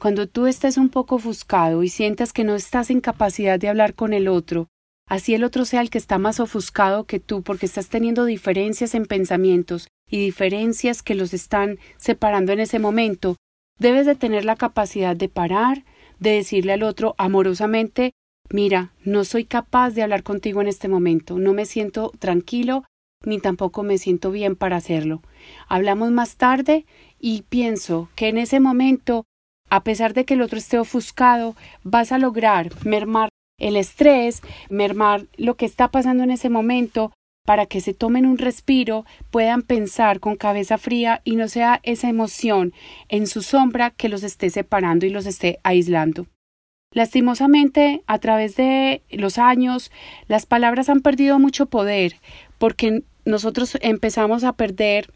Cuando 0.00 0.28
tú 0.28 0.46
estés 0.46 0.76
un 0.76 0.90
poco 0.90 1.16
ofuscado 1.16 1.82
y 1.82 1.88
sientas 1.88 2.32
que 2.32 2.44
no 2.44 2.54
estás 2.54 2.90
en 2.90 3.00
capacidad 3.00 3.58
de 3.58 3.68
hablar 3.68 3.94
con 3.94 4.12
el 4.12 4.28
otro, 4.28 4.68
así 5.08 5.34
el 5.34 5.44
otro 5.44 5.64
sea 5.64 5.80
el 5.80 5.90
que 5.90 5.98
está 5.98 6.18
más 6.18 6.40
ofuscado 6.40 7.04
que 7.04 7.20
tú 7.20 7.42
porque 7.42 7.66
estás 7.66 7.88
teniendo 7.88 8.24
diferencias 8.24 8.94
en 8.94 9.06
pensamientos 9.06 9.88
y 10.08 10.18
diferencias 10.18 11.02
que 11.02 11.14
los 11.14 11.34
están 11.34 11.78
separando 11.96 12.52
en 12.52 12.60
ese 12.60 12.78
momento, 12.78 13.36
debes 13.78 14.06
de 14.06 14.14
tener 14.14 14.44
la 14.44 14.56
capacidad 14.56 15.16
de 15.16 15.28
parar, 15.28 15.84
de 16.18 16.30
decirle 16.30 16.72
al 16.72 16.82
otro 16.82 17.14
amorosamente 17.18 18.12
Mira, 18.50 18.92
no 19.04 19.24
soy 19.24 19.44
capaz 19.44 19.90
de 19.90 20.02
hablar 20.02 20.22
contigo 20.22 20.60
en 20.60 20.68
este 20.68 20.88
momento, 20.88 21.38
no 21.38 21.52
me 21.54 21.64
siento 21.64 22.12
tranquilo 22.18 22.84
ni 23.24 23.38
tampoco 23.40 23.82
me 23.82 23.96
siento 23.96 24.30
bien 24.30 24.54
para 24.54 24.76
hacerlo. 24.76 25.22
Hablamos 25.66 26.10
más 26.10 26.36
tarde 26.36 26.84
y 27.18 27.42
pienso 27.48 28.10
que 28.16 28.28
en 28.28 28.36
ese 28.36 28.60
momento, 28.60 29.24
a 29.70 29.82
pesar 29.82 30.12
de 30.12 30.26
que 30.26 30.34
el 30.34 30.42
otro 30.42 30.58
esté 30.58 30.78
ofuscado, 30.78 31.56
vas 31.82 32.12
a 32.12 32.18
lograr 32.18 32.70
mermar 32.84 33.30
el 33.64 33.76
estrés, 33.76 34.42
mermar 34.68 35.26
lo 35.36 35.56
que 35.56 35.64
está 35.64 35.88
pasando 35.88 36.22
en 36.22 36.30
ese 36.30 36.50
momento 36.50 37.12
para 37.46 37.64
que 37.64 37.80
se 37.80 37.94
tomen 37.94 38.26
un 38.26 38.36
respiro, 38.36 39.06
puedan 39.30 39.62
pensar 39.62 40.20
con 40.20 40.36
cabeza 40.36 40.76
fría 40.76 41.22
y 41.24 41.36
no 41.36 41.48
sea 41.48 41.80
esa 41.82 42.08
emoción 42.08 42.74
en 43.08 43.26
su 43.26 43.42
sombra 43.42 43.90
que 43.90 44.10
los 44.10 44.22
esté 44.22 44.50
separando 44.50 45.06
y 45.06 45.10
los 45.10 45.24
esté 45.24 45.60
aislando. 45.62 46.26
Lastimosamente, 46.92 48.02
a 48.06 48.18
través 48.18 48.54
de 48.54 49.02
los 49.10 49.38
años, 49.38 49.90
las 50.28 50.44
palabras 50.44 50.90
han 50.90 51.00
perdido 51.00 51.38
mucho 51.38 51.66
poder 51.66 52.16
porque 52.58 53.02
nosotros 53.24 53.78
empezamos 53.80 54.44
a 54.44 54.52
perder 54.52 55.10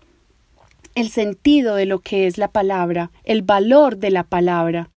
el 0.95 1.11
sentido 1.11 1.75
de 1.75 1.85
lo 1.85 2.01
que 2.01 2.27
es 2.27 2.39
la 2.39 2.49
palabra, 2.49 3.11
el 3.25 3.43
valor 3.43 3.99
de 3.99 4.11
la 4.11 4.25
palabra. 4.25 4.91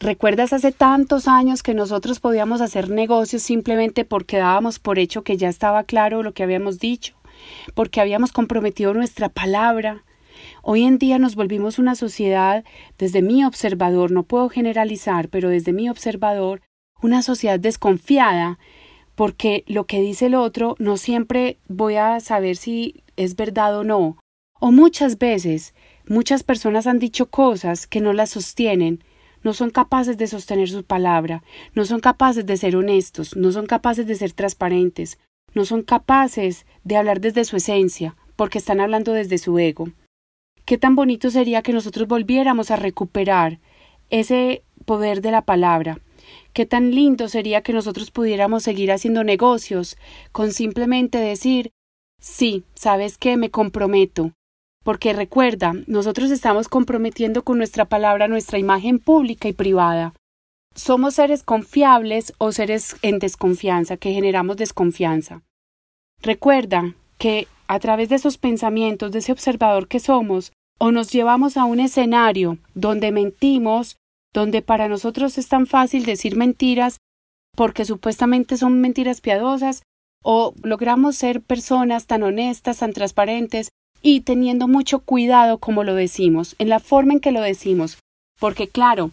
¿Recuerdas 0.00 0.52
hace 0.52 0.70
tantos 0.70 1.26
años 1.26 1.64
que 1.64 1.74
nosotros 1.74 2.20
podíamos 2.20 2.60
hacer 2.60 2.88
negocios 2.88 3.42
simplemente 3.42 4.04
porque 4.04 4.36
dábamos 4.36 4.78
por 4.78 5.00
hecho 5.00 5.24
que 5.24 5.36
ya 5.36 5.48
estaba 5.48 5.82
claro 5.82 6.22
lo 6.22 6.32
que 6.32 6.44
habíamos 6.44 6.78
dicho, 6.78 7.16
porque 7.74 8.00
habíamos 8.00 8.30
comprometido 8.30 8.94
nuestra 8.94 9.28
palabra? 9.28 10.04
Hoy 10.62 10.84
en 10.84 10.98
día 10.98 11.18
nos 11.18 11.34
volvimos 11.34 11.80
una 11.80 11.96
sociedad, 11.96 12.62
desde 12.96 13.22
mi 13.22 13.44
observador, 13.44 14.12
no 14.12 14.22
puedo 14.22 14.48
generalizar, 14.48 15.30
pero 15.30 15.48
desde 15.48 15.72
mi 15.72 15.90
observador, 15.90 16.62
una 17.02 17.22
sociedad 17.22 17.58
desconfiada 17.58 18.60
porque 19.16 19.64
lo 19.66 19.86
que 19.86 20.00
dice 20.00 20.26
el 20.26 20.36
otro 20.36 20.76
no 20.78 20.96
siempre 20.96 21.58
voy 21.66 21.96
a 21.96 22.20
saber 22.20 22.54
si 22.54 23.02
es 23.16 23.34
verdad 23.34 23.76
o 23.76 23.82
no. 23.82 24.16
O 24.60 24.70
muchas 24.70 25.18
veces 25.18 25.74
muchas 26.06 26.44
personas 26.44 26.86
han 26.86 27.00
dicho 27.00 27.28
cosas 27.28 27.88
que 27.88 28.00
no 28.00 28.12
las 28.12 28.30
sostienen, 28.30 29.02
no 29.42 29.52
son 29.54 29.70
capaces 29.70 30.16
de 30.16 30.26
sostener 30.26 30.68
su 30.68 30.84
palabra, 30.84 31.42
no 31.74 31.84
son 31.84 32.00
capaces 32.00 32.46
de 32.46 32.56
ser 32.56 32.76
honestos, 32.76 33.36
no 33.36 33.52
son 33.52 33.66
capaces 33.66 34.06
de 34.06 34.14
ser 34.14 34.32
transparentes, 34.32 35.18
no 35.54 35.64
son 35.64 35.82
capaces 35.82 36.66
de 36.84 36.96
hablar 36.96 37.20
desde 37.20 37.44
su 37.44 37.56
esencia, 37.56 38.16
porque 38.36 38.58
están 38.58 38.80
hablando 38.80 39.12
desde 39.12 39.38
su 39.38 39.58
ego. 39.58 39.88
Qué 40.64 40.78
tan 40.78 40.96
bonito 40.96 41.30
sería 41.30 41.62
que 41.62 41.72
nosotros 41.72 42.08
volviéramos 42.08 42.70
a 42.70 42.76
recuperar 42.76 43.58
ese 44.10 44.62
poder 44.84 45.22
de 45.22 45.30
la 45.30 45.42
palabra, 45.42 45.98
Qué 46.52 46.66
tan 46.66 46.90
lindo 46.94 47.28
sería 47.28 47.62
que 47.62 47.72
nosotros 47.72 48.10
pudiéramos 48.10 48.62
seguir 48.62 48.90
haciendo 48.92 49.24
negocios 49.24 49.96
con 50.32 50.52
simplemente 50.52 51.18
decir 51.18 51.70
sí, 52.20 52.64
sabes 52.74 53.18
que 53.18 53.36
me 53.36 53.50
comprometo. 53.50 54.32
Porque 54.88 55.12
recuerda, 55.12 55.74
nosotros 55.86 56.30
estamos 56.30 56.66
comprometiendo 56.66 57.44
con 57.44 57.58
nuestra 57.58 57.84
palabra 57.84 58.26
nuestra 58.26 58.58
imagen 58.58 58.98
pública 58.98 59.46
y 59.46 59.52
privada. 59.52 60.14
Somos 60.74 61.16
seres 61.16 61.42
confiables 61.42 62.32
o 62.38 62.52
seres 62.52 62.96
en 63.02 63.18
desconfianza, 63.18 63.98
que 63.98 64.14
generamos 64.14 64.56
desconfianza. 64.56 65.42
Recuerda 66.22 66.94
que 67.18 67.48
a 67.66 67.78
través 67.80 68.08
de 68.08 68.14
esos 68.14 68.38
pensamientos, 68.38 69.12
de 69.12 69.18
ese 69.18 69.30
observador 69.30 69.88
que 69.88 70.00
somos, 70.00 70.52
o 70.78 70.90
nos 70.90 71.12
llevamos 71.12 71.58
a 71.58 71.66
un 71.66 71.80
escenario 71.80 72.56
donde 72.72 73.12
mentimos 73.12 73.98
donde 74.32 74.62
para 74.62 74.88
nosotros 74.88 75.36
es 75.36 75.48
tan 75.48 75.66
fácil 75.66 76.06
decir 76.06 76.34
mentiras 76.34 76.96
porque 77.54 77.84
supuestamente 77.84 78.56
son 78.56 78.80
mentiras 78.80 79.20
piadosas, 79.20 79.82
o 80.24 80.54
logramos 80.62 81.14
ser 81.14 81.42
personas 81.42 82.06
tan 82.06 82.22
honestas, 82.22 82.78
tan 82.78 82.94
transparentes 82.94 83.68
y 84.02 84.20
teniendo 84.20 84.68
mucho 84.68 85.00
cuidado 85.00 85.58
como 85.58 85.84
lo 85.84 85.94
decimos, 85.94 86.54
en 86.58 86.68
la 86.68 86.80
forma 86.80 87.14
en 87.14 87.20
que 87.20 87.32
lo 87.32 87.40
decimos, 87.40 87.98
porque 88.38 88.68
claro, 88.68 89.10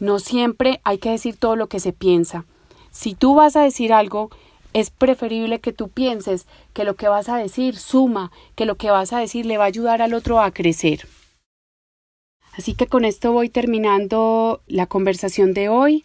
no 0.00 0.18
siempre 0.18 0.80
hay 0.84 0.98
que 0.98 1.10
decir 1.10 1.36
todo 1.36 1.56
lo 1.56 1.68
que 1.68 1.80
se 1.80 1.92
piensa. 1.92 2.44
Si 2.90 3.14
tú 3.14 3.34
vas 3.34 3.56
a 3.56 3.62
decir 3.62 3.92
algo, 3.92 4.30
es 4.72 4.90
preferible 4.90 5.60
que 5.60 5.72
tú 5.72 5.88
pienses 5.88 6.46
que 6.72 6.84
lo 6.84 6.94
que 6.94 7.08
vas 7.08 7.28
a 7.28 7.36
decir 7.36 7.76
suma, 7.76 8.30
que 8.54 8.66
lo 8.66 8.76
que 8.76 8.90
vas 8.90 9.12
a 9.12 9.18
decir 9.18 9.46
le 9.46 9.58
va 9.58 9.64
a 9.64 9.68
ayudar 9.68 10.02
al 10.02 10.14
otro 10.14 10.40
a 10.40 10.50
crecer. 10.50 11.06
Así 12.52 12.74
que 12.74 12.86
con 12.86 13.04
esto 13.04 13.32
voy 13.32 13.48
terminando 13.48 14.62
la 14.66 14.86
conversación 14.86 15.54
de 15.54 15.68
hoy. 15.68 16.04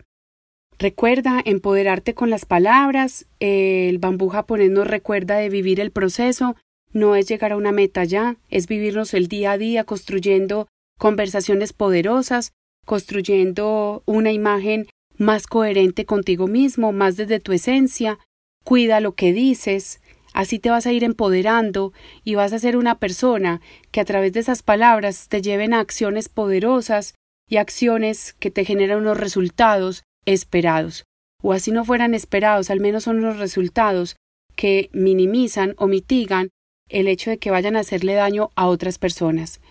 Recuerda 0.78 1.41
empoderarte 1.43 2.13
con 2.13 2.30
las 2.30 2.46
palabras. 2.46 3.26
El 3.39 3.98
bambú 3.98 4.30
japonés 4.30 4.69
nos 4.69 4.88
recuerda 4.88 5.38
de 5.38 5.50
vivir 5.50 5.80
el 5.80 5.91
proceso. 5.91 6.56
No 6.94 7.16
es 7.16 7.28
llegar 7.28 7.52
a 7.52 7.58
una 7.58 7.72
meta 7.72 8.04
ya, 8.04 8.38
es 8.50 8.68
vivirnos 8.68 9.14
el 9.14 9.28
día 9.28 9.54
a 9.54 9.58
día 9.58 9.84
construyendo 9.84 10.68
conversaciones 11.00 11.74
poderosas, 11.74 12.54
construyendo 12.86 14.04
una 14.06 14.32
imagen 14.32 14.88
más 15.18 15.48
coherente 15.48 16.06
contigo 16.06 16.48
mismo, 16.48 16.92
más 16.92 17.18
desde 17.18 17.40
tu 17.40 17.52
esencia. 17.52 18.20
Cuida 18.64 19.00
lo 19.00 19.16
que 19.16 19.34
dices, 19.34 20.00
Así 20.34 20.58
te 20.58 20.72
vas 20.72 20.88
a 20.88 20.92
ir 20.92 21.04
empoderando 21.04 21.94
y 22.24 22.36
vas 22.36 22.54
a 22.54 22.60
ser 22.60 22.76
una 22.76 22.98
persona 22.98 23.62
que 23.92 24.02
a 24.02 24.06
través 24.06 24.34
de 24.34 24.40
esas 24.40 24.64
palabras 24.64 25.30
te 25.30 25.44
lleven 25.44 25.74
a 25.74 25.80
acciones 25.80 26.28
poderosas 26.28 27.14
y 27.48 27.58
acciones 27.58 28.34
que 28.34 28.50
te 28.50 28.66
generan 28.66 29.02
unos 29.02 29.20
resultados 29.20 30.04
esperados. 30.26 31.04
O 31.44 31.54
así 31.54 31.72
no 31.72 31.86
fueran 31.86 32.16
esperados, 32.16 32.72
al 32.72 32.80
menos 32.80 33.04
son 33.04 33.18
unos 33.18 33.38
resultados 33.38 34.16
que 34.56 34.90
minimizan 34.92 35.76
o 35.78 35.88
mitigan 35.88 36.50
el 36.89 37.08
hecho 37.08 37.30
de 37.30 37.38
que 37.38 37.52
vayan 37.52 37.76
a 37.76 37.80
hacerle 37.80 38.13
daño 38.13 38.50
a 38.56 38.67
otras 38.67 38.98
personas. 38.98 39.62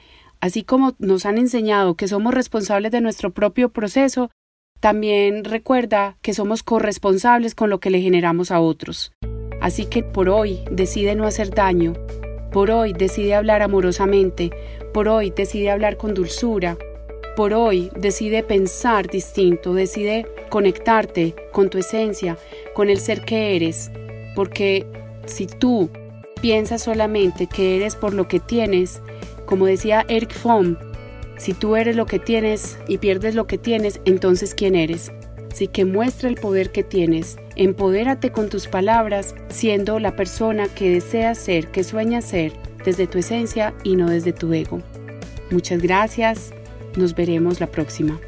Así 0.40 0.64
como 0.64 0.94
nos 0.98 1.24
han 1.24 1.38
enseñado 1.38 1.94
que 1.94 2.08
somos 2.08 2.34
responsables 2.34 2.90
de 2.90 3.00
nuestro 3.00 3.30
propio 3.30 3.68
proceso, 3.68 4.30
también 4.80 5.44
recuerda 5.44 6.18
que 6.22 6.34
somos 6.34 6.64
corresponsables 6.64 7.54
con 7.54 7.70
lo 7.70 7.78
que 7.78 7.90
le 7.90 8.00
generamos 8.00 8.50
a 8.50 8.58
otros. 8.58 9.12
Así 9.60 9.86
que 9.86 10.02
por 10.02 10.28
hoy 10.28 10.58
decide 10.72 11.14
no 11.14 11.24
hacer 11.24 11.50
daño, 11.50 11.94
Por 12.52 12.70
hoy 12.70 12.92
decide 12.92 13.34
hablar 13.34 13.62
amorosamente. 13.62 14.50
Por 14.92 15.08
hoy 15.08 15.30
decide 15.30 15.70
hablar 15.70 15.96
con 15.96 16.12
dulzura. 16.12 16.76
Por 17.34 17.54
hoy 17.54 17.90
decide 17.96 18.42
pensar 18.42 19.08
distinto, 19.08 19.72
decide 19.72 20.26
conectarte 20.50 21.34
con 21.50 21.70
tu 21.70 21.78
esencia, 21.78 22.36
con 22.74 22.90
el 22.90 22.98
ser 22.98 23.24
que 23.24 23.56
eres. 23.56 23.90
Porque 24.34 24.84
si 25.24 25.46
tú 25.46 25.88
piensas 26.42 26.82
solamente 26.82 27.46
que 27.46 27.76
eres 27.76 27.96
por 27.96 28.12
lo 28.12 28.28
que 28.28 28.40
tienes, 28.40 29.00
como 29.46 29.64
decía 29.64 30.04
Eric 30.08 30.34
Fromm, 30.34 30.76
si 31.38 31.54
tú 31.54 31.76
eres 31.76 31.96
lo 31.96 32.04
que 32.04 32.18
tienes 32.18 32.78
y 32.88 32.98
pierdes 32.98 33.34
lo 33.34 33.46
que 33.46 33.58
tienes, 33.58 34.00
entonces 34.04 34.54
¿quién 34.54 34.74
eres? 34.74 35.12
Así 35.50 35.68
que 35.68 35.84
muestra 35.84 36.28
el 36.28 36.34
poder 36.34 36.72
que 36.72 36.82
tienes, 36.82 37.38
empodérate 37.56 38.32
con 38.32 38.48
tus 38.48 38.66
palabras, 38.66 39.34
siendo 39.48 39.98
la 39.98 40.16
persona 40.16 40.66
que 40.66 40.90
deseas 40.90 41.38
ser, 41.38 41.68
que 41.68 41.84
sueñas 41.84 42.24
ser, 42.24 42.52
desde 42.84 43.06
tu 43.06 43.18
esencia 43.18 43.72
y 43.84 43.96
no 43.96 44.10
desde 44.10 44.32
tu 44.32 44.52
ego. 44.52 44.80
Muchas 45.50 45.80
gracias, 45.80 46.52
nos 46.96 47.14
veremos 47.14 47.60
la 47.60 47.68
próxima. 47.68 48.18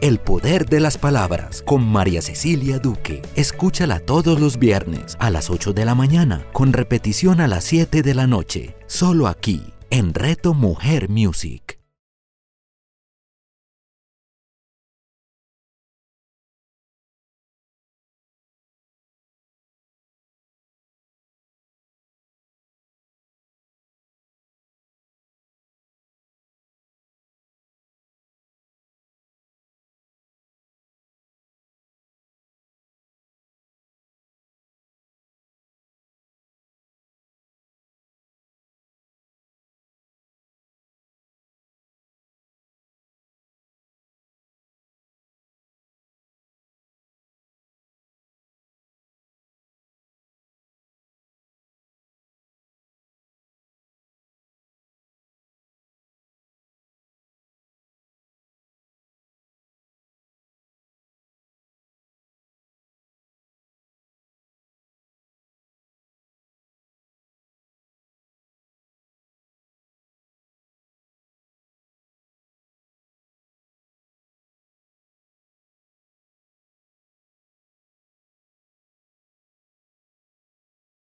El 0.00 0.20
poder 0.20 0.66
de 0.66 0.78
las 0.78 0.96
palabras 0.96 1.60
con 1.62 1.84
María 1.84 2.22
Cecilia 2.22 2.78
Duque. 2.78 3.20
Escúchala 3.34 3.98
todos 3.98 4.38
los 4.40 4.56
viernes 4.56 5.16
a 5.18 5.28
las 5.28 5.50
8 5.50 5.72
de 5.72 5.84
la 5.84 5.96
mañana, 5.96 6.46
con 6.52 6.72
repetición 6.72 7.40
a 7.40 7.48
las 7.48 7.64
7 7.64 8.02
de 8.02 8.14
la 8.14 8.28
noche, 8.28 8.76
solo 8.86 9.26
aquí, 9.26 9.60
en 9.90 10.14
Reto 10.14 10.54
Mujer 10.54 11.08
Music. 11.08 11.77